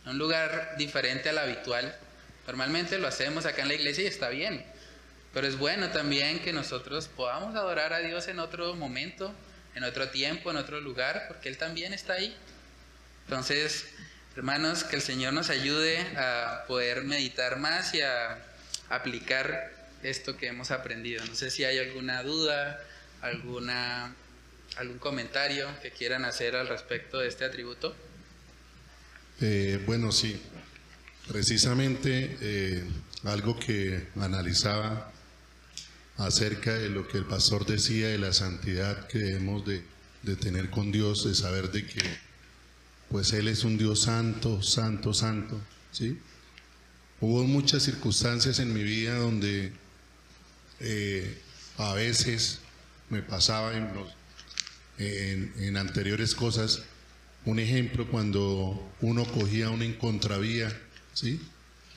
[0.06, 1.96] un lugar diferente al habitual.
[2.46, 4.64] Normalmente lo hacemos acá en la iglesia y está bien,
[5.32, 9.34] pero es bueno también que nosotros podamos adorar a Dios en otro momento,
[9.74, 12.36] en otro tiempo, en otro lugar, porque Él también está ahí.
[13.24, 13.86] Entonces,
[14.36, 18.36] Hermanos, que el Señor nos ayude a poder meditar más y a
[18.88, 19.70] aplicar
[20.02, 21.24] esto que hemos aprendido.
[21.24, 22.82] No sé si hay alguna duda,
[23.22, 24.12] alguna,
[24.76, 27.94] algún comentario que quieran hacer al respecto de este atributo.
[29.40, 30.40] Eh, bueno, sí.
[31.28, 32.84] Precisamente eh,
[33.24, 35.10] algo que analizaba
[36.18, 39.82] acerca de lo que el pastor decía de la santidad que debemos de,
[40.36, 42.00] tener con Dios, de saber de que
[43.10, 45.60] pues Él es un Dios santo, santo, santo,
[45.92, 46.18] ¿sí?
[47.20, 49.72] Hubo muchas circunstancias en mi vida donde
[50.80, 51.38] eh,
[51.78, 52.58] a veces
[53.08, 54.12] me pasaba en, los-
[54.98, 56.82] en anteriores cosas,
[57.46, 60.74] un ejemplo cuando uno cogía una en contravía,
[61.12, 61.40] ¿sí?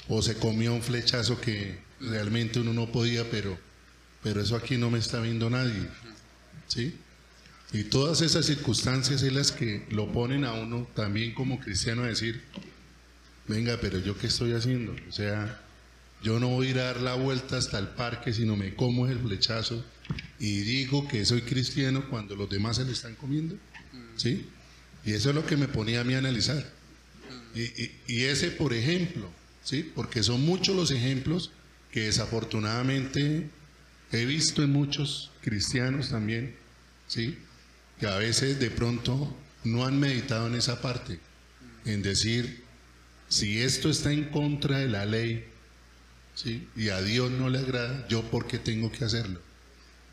[0.10, 3.58] O se comía un flechazo que realmente uno no podía, pero,
[4.24, 5.88] pero eso aquí no me está viendo nadie,
[6.68, 6.96] ¿sí?
[7.74, 12.08] Y todas esas circunstancias es las que lo ponen a uno también como cristiano a
[12.08, 12.42] decir,
[13.48, 14.96] venga, pero yo qué estoy haciendo?
[15.10, 15.62] O sea,
[16.24, 19.08] yo no voy a ir a dar la vuelta hasta el parque, sino me como
[19.08, 19.84] el flechazo
[20.40, 23.56] y digo que soy cristiano cuando los demás se lo están comiendo.
[24.16, 24.48] ¿Sí?
[25.08, 26.70] Y eso es lo que me ponía a mí a analizar.
[27.56, 29.32] Y, ese, por ejemplo,
[29.64, 29.90] ¿sí?
[29.96, 31.50] Porque son muchos los ejemplos
[31.92, 33.50] que desafortunadamente
[34.12, 36.58] he visto en muchos cristianos también,
[37.08, 37.38] ¿sí?
[38.02, 39.34] Que a veces de pronto
[39.64, 41.22] no han meditado en esa parte,
[41.86, 42.66] en decir,
[43.30, 45.46] si esto está en contra de la ley,
[46.36, 46.68] ¿sí?
[46.76, 49.40] Y a Dios no le agrada, yo por qué tengo que hacerlo,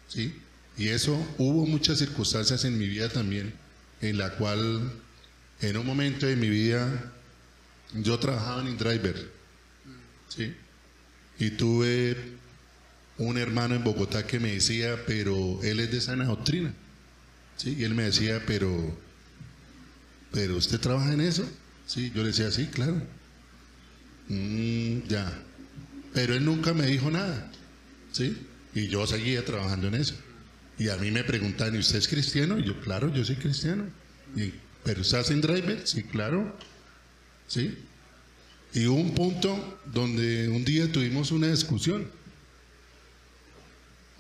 [0.06, 0.40] ¿sí?
[0.78, 3.63] Y eso hubo muchas circunstancias en mi vida también,
[4.08, 4.92] en la cual
[5.60, 7.12] en un momento de mi vida
[7.94, 9.30] yo trabajaba en InDriver,
[10.28, 10.54] ¿sí?
[11.38, 12.16] Y tuve
[13.18, 16.72] un hermano en Bogotá que me decía, pero él es de sana doctrina,
[17.56, 17.76] ¿sí?
[17.78, 18.96] Y él me decía, pero,
[20.32, 21.48] pero usted trabaja en eso,
[21.86, 22.10] ¿sí?
[22.14, 23.00] Yo le decía, sí, claro.
[24.28, 25.32] "Mm, ya.
[26.12, 27.50] Pero él nunca me dijo nada,
[28.12, 28.36] ¿sí?
[28.74, 30.14] Y yo seguía trabajando en eso.
[30.78, 32.58] Y a mí me preguntan, ¿y usted es cristiano?
[32.58, 33.86] Y yo, claro, yo soy cristiano.
[34.36, 34.52] Y,
[34.82, 35.86] ¿Pero usted hace driver?
[35.86, 36.56] Sí, claro.
[37.46, 37.78] ¿Sí?
[38.74, 42.10] Y hubo un punto donde un día tuvimos una discusión.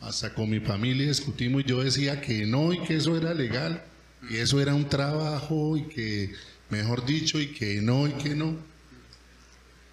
[0.00, 3.82] Hasta con mi familia discutimos y yo decía que no y que eso era legal.
[4.30, 6.32] Y eso era un trabajo y que,
[6.70, 8.56] mejor dicho, y que no y que no.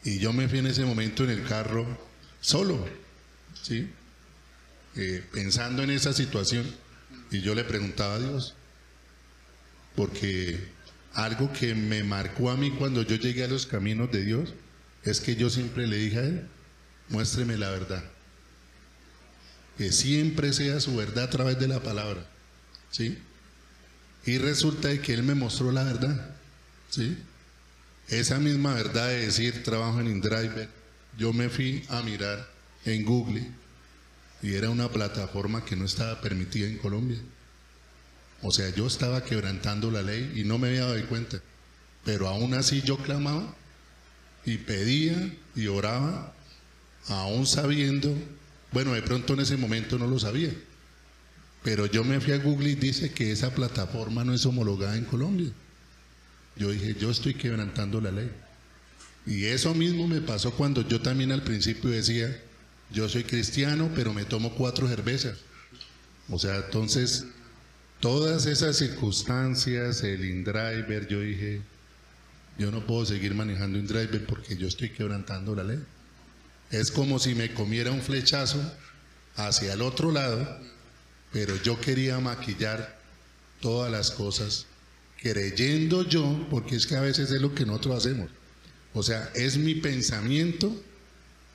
[0.04, 1.86] Y yo me fui en ese momento en el carro
[2.40, 2.88] solo,
[3.62, 3.90] ¿sí?
[4.96, 6.66] Eh, pensando en esa situación.
[7.32, 8.56] Y yo le preguntaba a Dios,
[9.96, 10.60] porque
[11.14, 14.54] algo que me marcó a mí cuando yo llegué a los caminos de Dios
[15.04, 16.48] es que yo siempre le dije a Él,
[17.10, 18.04] muéstreme la verdad.
[19.78, 22.26] Que siempre sea su verdad a través de la palabra.
[22.92, 23.18] ¿Sí?
[24.26, 26.36] Y resulta de que Él me mostró la verdad.
[26.90, 27.18] ¿Sí?
[28.10, 30.70] Esa misma verdad de decir trabajo en InDriver,
[31.18, 32.50] yo me fui a mirar
[32.84, 33.61] en Google
[34.42, 37.20] y era una plataforma que no estaba permitida en Colombia.
[38.42, 41.40] O sea, yo estaba quebrantando la ley y no me había dado cuenta.
[42.04, 43.56] Pero aún así yo clamaba
[44.46, 46.34] y pedía y oraba,
[47.08, 48.16] aún sabiendo,
[48.72, 50.52] bueno, de pronto en ese momento no lo sabía.
[51.64, 55.06] Pero yo me fui a Google y dice que esa plataforma no es homologada en
[55.06, 55.52] Colombia.
[56.56, 58.32] Yo dije, yo estoy quebrantando la ley.
[59.28, 62.36] Y eso mismo me pasó cuando yo también al principio decía,
[62.94, 65.38] yo soy cristiano, pero me tomo cuatro cervezas.
[66.30, 67.26] O sea, entonces,
[68.00, 71.62] todas esas circunstancias, el InDriver, yo dije,
[72.58, 75.80] yo no puedo seguir manejando InDriver porque yo estoy quebrantando la ley.
[76.70, 78.60] Es como si me comiera un flechazo
[79.36, 80.60] hacia el otro lado,
[81.32, 83.00] pero yo quería maquillar
[83.62, 84.66] todas las cosas
[85.22, 88.30] creyendo yo, porque es que a veces es lo que nosotros hacemos.
[88.94, 90.76] O sea, es mi pensamiento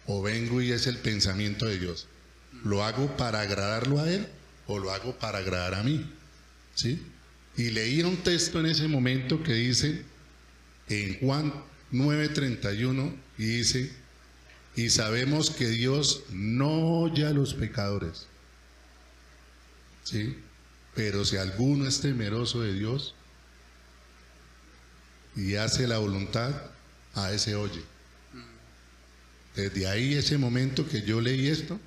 [0.06, 2.06] o vengo y es el pensamiento de Dios.
[2.64, 4.26] ¿Lo hago para agradarlo a Él
[4.66, 6.10] o lo hago para agradar a mí?
[6.74, 7.02] ¿Sí?
[7.56, 10.02] Y leía un texto en ese momento que dice
[10.88, 11.52] en Juan
[11.92, 13.92] 9:31 y dice,
[14.74, 18.26] y sabemos que Dios no oye a los pecadores.
[20.04, 20.36] ¿Sí?
[20.94, 23.14] Pero si alguno es temeroso de Dios
[25.34, 26.54] y hace la voluntad,
[27.14, 27.82] a ese oye.
[29.56, 31.80] Desde ahí, ese momento que yo leí esto,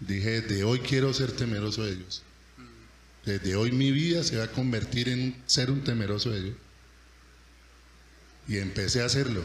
[0.00, 2.22] dije, de hoy quiero ser temeroso de Dios.
[3.24, 6.56] Desde hoy mi vida se va a convertir en ser un temeroso de Dios.
[8.48, 9.44] Y empecé a hacerlo.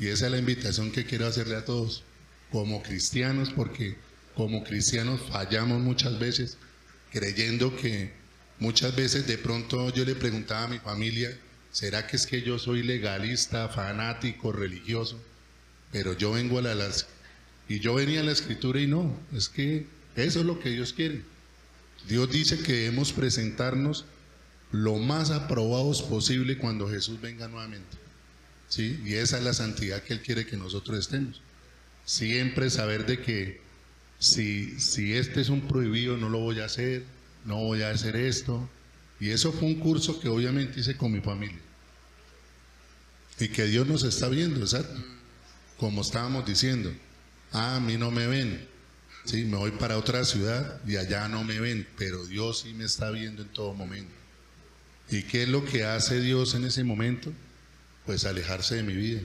[0.00, 2.02] Y esa es la invitación que quiero hacerle a todos,
[2.50, 3.96] como cristianos, porque
[4.34, 6.56] como cristianos fallamos muchas veces,
[7.12, 8.12] creyendo que
[8.58, 11.38] muchas veces de pronto yo le preguntaba a mi familia,
[11.70, 15.20] ¿será que es que yo soy legalista, fanático, religioso?
[15.94, 17.06] Pero yo vengo a la, las...
[17.68, 19.86] Y yo venía a la escritura y no, es que
[20.16, 21.22] eso es lo que Dios quiere.
[22.08, 24.04] Dios dice que debemos presentarnos
[24.72, 27.96] lo más aprobados posible cuando Jesús venga nuevamente.
[28.68, 29.00] ¿Sí?
[29.04, 31.40] Y esa es la santidad que Él quiere que nosotros estemos.
[32.04, 33.60] Siempre saber de que
[34.18, 37.04] si, si este es un prohibido, no lo voy a hacer,
[37.44, 38.68] no voy a hacer esto.
[39.20, 41.60] Y eso fue un curso que obviamente hice con mi familia.
[43.38, 45.14] Y que Dios nos está viendo, exacto.
[45.78, 46.92] Como estábamos diciendo,
[47.52, 48.68] ah, a mí no me ven.
[49.24, 52.84] Sí, me voy para otra ciudad y allá no me ven, pero Dios sí me
[52.84, 54.12] está viendo en todo momento.
[55.10, 57.32] ¿Y qué es lo que hace Dios en ese momento?
[58.04, 59.22] Pues alejarse de mi vida.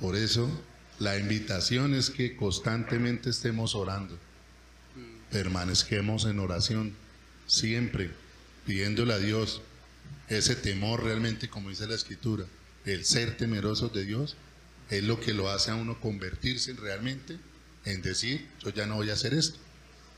[0.00, 0.50] Por eso
[0.98, 4.18] la invitación es que constantemente estemos orando.
[5.30, 6.94] Permanezquemos en oración,
[7.46, 8.10] siempre
[8.66, 9.62] pidiéndole a Dios
[10.28, 12.44] ese temor realmente, como dice la Escritura,
[12.84, 14.36] el ser temeroso de Dios,
[14.90, 17.38] es lo que lo hace a uno convertirse realmente
[17.84, 19.58] en decir, yo ya no voy a hacer esto.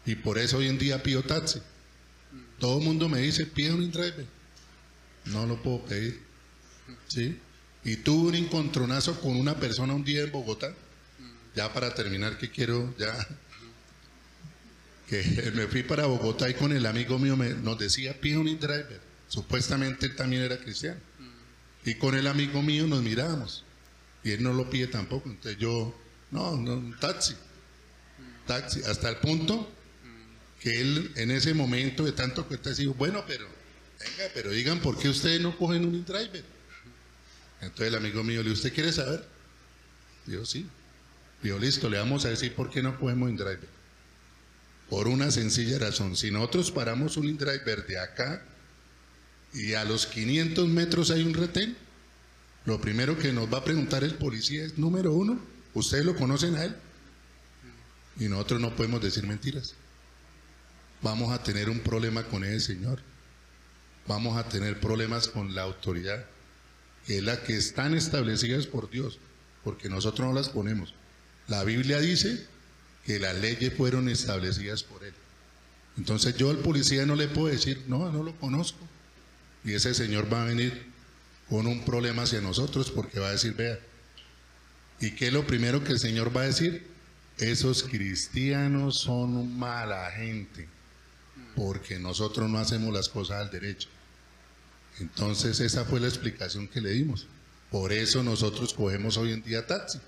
[0.07, 1.61] Y por eso hoy en día pido taxi.
[2.59, 4.27] Todo el mundo me dice, pide un driver.
[5.27, 6.21] No lo puedo pedir.
[7.07, 7.39] ¿Sí?
[7.85, 10.75] Y tuve un encontronazo con una persona un día en Bogotá.
[11.55, 13.15] Ya para terminar, que quiero ya.
[15.09, 18.47] Que me fui para Bogotá y con el amigo mío me, nos decía, pide un
[18.59, 19.01] driver.
[19.29, 21.01] Supuestamente él también era cristiano.
[21.85, 23.65] Y con el amigo mío nos mirábamos.
[24.25, 25.29] Y él no lo pide tampoco.
[25.29, 25.95] Entonces yo,
[26.31, 27.35] no, no, un taxi.
[28.47, 28.81] Taxi.
[28.85, 29.71] Hasta el punto
[30.61, 34.81] que él en ese momento de tanto que está dijo, bueno, pero, venga, pero digan
[34.81, 36.45] por qué ustedes no cogen un driver.
[37.61, 39.25] Entonces el amigo mío le dijo, ¿usted quiere saber?
[40.27, 40.67] Dijo, sí.
[41.43, 43.69] Dijo, listo, le vamos a decir por qué no cogemos un driver.
[44.89, 46.17] Por una sencilla razón.
[46.17, 48.45] Si nosotros paramos un driver de acá
[49.53, 51.77] y a los 500 metros hay un retén,
[52.65, 55.41] lo primero que nos va a preguntar el policía es, número uno,
[55.75, 56.77] ¿ustedes lo conocen a él?
[58.19, 59.75] Y nosotros no podemos decir mentiras.
[61.01, 63.01] Vamos a tener un problema con ese señor.
[64.07, 66.25] Vamos a tener problemas con la autoridad,
[67.07, 69.19] que es la que están establecidas por Dios,
[69.65, 70.95] porque nosotros no las ponemos.
[71.49, 72.47] La Biblia dice
[73.05, 75.15] que las leyes fueron establecidas por Él.
[75.97, 78.87] Entonces yo al policía no le puedo decir, no, no lo conozco.
[79.65, 80.92] Y ese señor va a venir
[81.49, 83.79] con un problema hacia nosotros porque va a decir, vea,
[85.01, 86.87] ¿y qué es lo primero que el Señor va a decir?
[87.39, 90.69] Esos cristianos son mala gente
[91.57, 93.89] porque nosotros no hacemos las cosas al derecho.
[95.01, 97.27] Entonces esa fue la explicación que le dimos.
[97.71, 99.99] Por eso nosotros cogemos hoy en día taxi.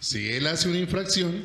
[0.00, 1.44] Si él hace una infracción,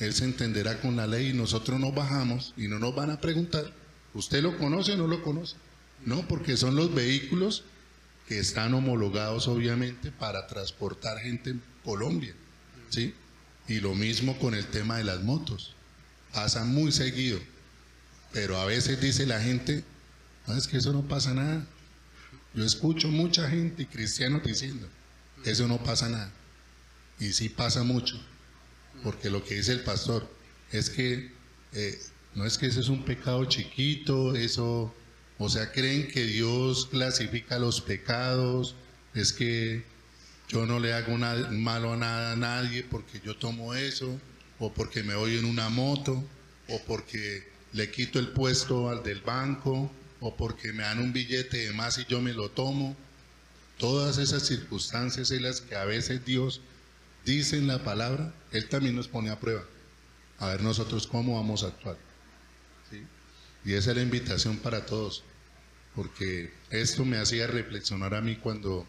[0.00, 3.20] él se entenderá con la ley y nosotros nos bajamos y no nos van a
[3.20, 3.72] preguntar,
[4.12, 5.56] ¿usted lo conoce o no lo conoce?
[6.04, 7.64] No, porque son los vehículos
[8.28, 12.34] que están homologados obviamente para transportar gente en Colombia.
[12.88, 13.14] ¿sí?
[13.68, 15.74] Y lo mismo con el tema de las motos.
[16.32, 17.38] Pasa muy seguido.
[18.32, 19.84] Pero a veces dice la gente,
[20.46, 21.66] no, es que eso no pasa nada.
[22.54, 24.40] Yo escucho mucha gente y diciendo,
[25.44, 26.30] eso no pasa nada.
[27.20, 28.20] Y sí pasa mucho.
[29.02, 30.28] Porque lo que dice el pastor
[30.72, 31.32] es que
[31.72, 32.00] eh,
[32.34, 34.94] no es que eso es un pecado chiquito, eso,
[35.38, 38.76] o sea, creen que Dios clasifica los pecados,
[39.14, 39.84] es que
[40.48, 44.20] yo no le hago nada, malo a, nada, a nadie porque yo tomo eso,
[44.58, 46.22] o porque me voy en una moto,
[46.68, 51.58] o porque le quito el puesto al del banco, o porque me dan un billete
[51.58, 52.96] de más y yo me lo tomo.
[53.78, 56.60] Todas esas circunstancias en las que a veces Dios
[57.24, 59.64] dice en la palabra, Él también nos pone a prueba.
[60.38, 61.96] A ver nosotros cómo vamos a actuar.
[63.64, 65.22] Y esa es la invitación para todos,
[65.94, 68.86] porque esto me hacía reflexionar a mí cuando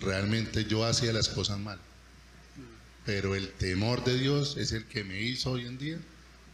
[0.00, 1.78] realmente yo hacía las cosas mal.
[3.04, 5.98] Pero el temor de Dios es el que me hizo hoy en día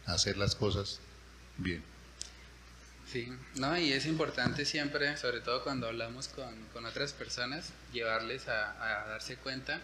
[0.05, 0.99] hacer las cosas
[1.57, 1.83] bien.
[3.11, 8.49] Sí, no, y es importante siempre, sobre todo cuando hablamos con, con otras personas, llevarles
[8.49, 9.81] a, a, darse cuenta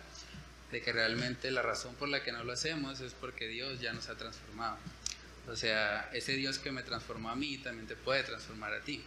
[0.71, 3.93] de que realmente la razón por la que no lo hacemos es porque Dios ya
[3.93, 4.77] nos ha transformado.
[5.47, 9.03] O sea, ese Dios que me transformó a mí también te puede transformar a ti.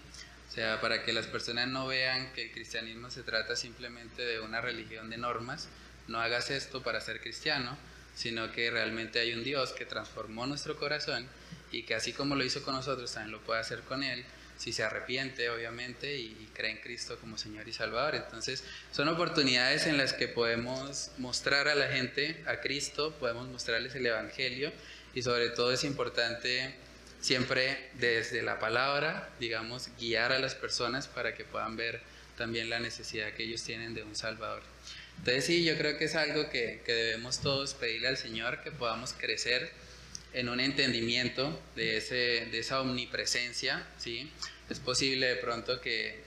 [0.49, 4.41] O sea, para que las personas no vean que el cristianismo se trata simplemente de
[4.41, 5.69] una religión de normas,
[6.09, 7.77] no hagas esto para ser cristiano,
[8.15, 11.27] sino que realmente hay un Dios que transformó nuestro corazón
[11.73, 14.25] y que así como lo hizo con nosotros, también lo puede hacer con Él,
[14.57, 18.15] si se arrepiente, obviamente, y, cree en Cristo como Señor y Salvador.
[18.15, 23.95] Entonces, son oportunidades en las que podemos mostrar a la gente a Cristo, podemos mostrarles
[23.95, 24.73] el Evangelio,
[25.17, 26.75] y sobre todo es importante
[27.23, 32.03] siempre desde la palabra, digamos, guiar a las personas para que puedan ver
[32.37, 34.63] también la necesidad que ellos tienen de un Salvador.
[35.17, 38.71] Entonces sí, yo creo que es algo que, que debemos todos pedirle al Señor, que
[38.71, 39.73] podamos crecer
[40.35, 44.31] en un entendimiento de, ese, de esa omnipresencia, ¿sí?
[44.69, 46.26] Es posible de pronto que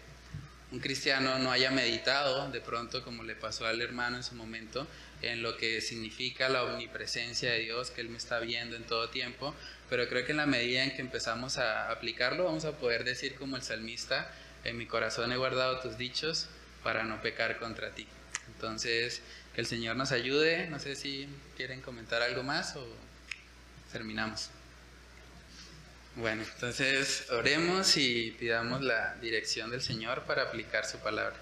[0.71, 4.87] un cristiano no haya meditado, de pronto como le pasó al hermano en su momento,
[5.21, 9.09] en lo que significa la omnipresencia de Dios, que Él me está viendo en todo
[9.09, 9.55] tiempo,
[9.89, 13.35] pero creo que en la medida en que empezamos a aplicarlo, vamos a poder decir
[13.35, 14.31] como el salmista,
[14.63, 16.47] en mi corazón he guardado tus dichos
[16.83, 18.07] para no pecar contra ti.
[18.47, 19.21] Entonces,
[19.55, 22.85] que el Señor nos ayude, no sé si quieren comentar algo más o
[23.91, 24.49] terminamos.
[26.19, 31.37] Bueno, entonces oremos y pidamos la dirección del Señor para aplicar su palabra.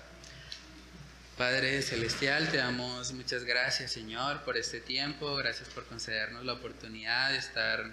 [1.35, 5.35] Padre Celestial, te damos muchas gracias, Señor, por este tiempo.
[5.35, 7.89] Gracias por concedernos la oportunidad de estar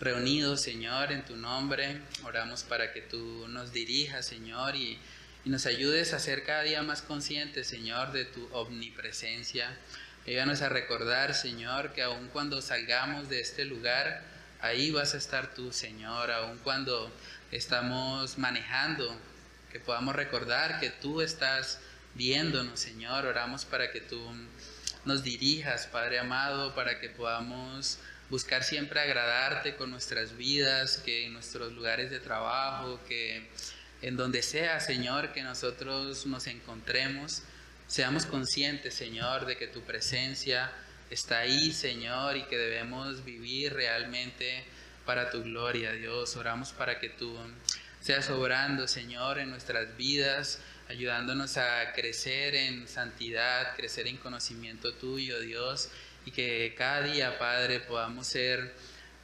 [0.00, 2.02] reunidos, Señor, en tu nombre.
[2.22, 4.98] Oramos para que tú nos dirijas, Señor, y,
[5.46, 9.74] nos ayudes a ser cada día más conscientes, Señor, de tu omnipresencia.
[10.26, 15.54] Ayúdanos a recordar, Señor, que aun cuando salgamos de este lugar, ahí vas a estar
[15.54, 17.12] tú, Señor, aun cuando
[17.50, 19.16] estamos manejando,
[19.72, 21.80] que podamos recordar que tú estás
[22.14, 23.26] viéndonos, Señor.
[23.26, 24.20] Oramos para que tú
[25.04, 27.98] nos dirijas, Padre amado, para que podamos
[28.30, 33.48] buscar siempre agradarte con nuestras vidas, que en nuestros lugares de trabajo, que
[34.02, 37.42] en donde sea, Señor, que nosotros nos encontremos,
[37.86, 40.70] seamos conscientes, Señor, de que tu presencia
[41.10, 44.64] está ahí, Señor, y que debemos vivir realmente
[45.04, 46.36] para tu gloria, Dios.
[46.36, 47.36] Oramos para que tú
[48.00, 55.38] seas obrando, Señor, en nuestras vidas ayudándonos a crecer en santidad, crecer en conocimiento tuyo,
[55.40, 55.90] Dios,
[56.24, 58.74] y que cada día, Padre, podamos ser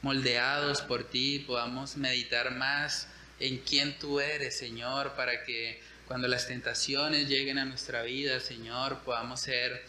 [0.01, 3.07] moldeados por ti, podamos meditar más
[3.39, 8.99] en quién tú eres, Señor, para que cuando las tentaciones lleguen a nuestra vida, Señor,
[8.99, 9.83] podamos ser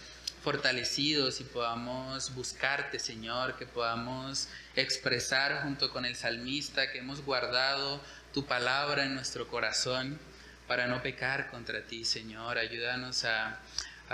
[0.47, 8.01] fortalecidos y podamos buscarte, Señor, que podamos expresar junto con el salmista que hemos guardado
[8.33, 10.21] tu palabra en nuestro corazón
[10.69, 12.59] para no pecar contra ti, Señor.
[12.59, 13.59] Ayúdanos a,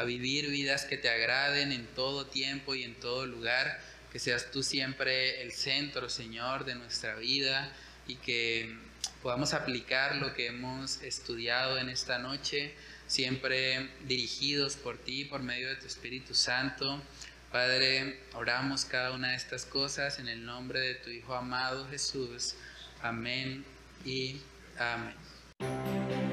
[0.06, 3.78] vivir vidas que te agraden en todo tiempo y en todo lugar.
[4.10, 7.70] Que seas tú siempre el centro, Señor, de nuestra vida
[8.08, 8.74] y que
[9.22, 12.74] podamos aplicar lo que hemos estudiado en esta noche,
[13.12, 16.98] siempre dirigidos por ti, por medio de tu Espíritu Santo.
[17.50, 22.54] Padre, oramos cada una de estas cosas en el nombre de tu Hijo amado Jesús.
[23.02, 23.66] Amén
[24.06, 24.40] y
[24.78, 26.31] amén.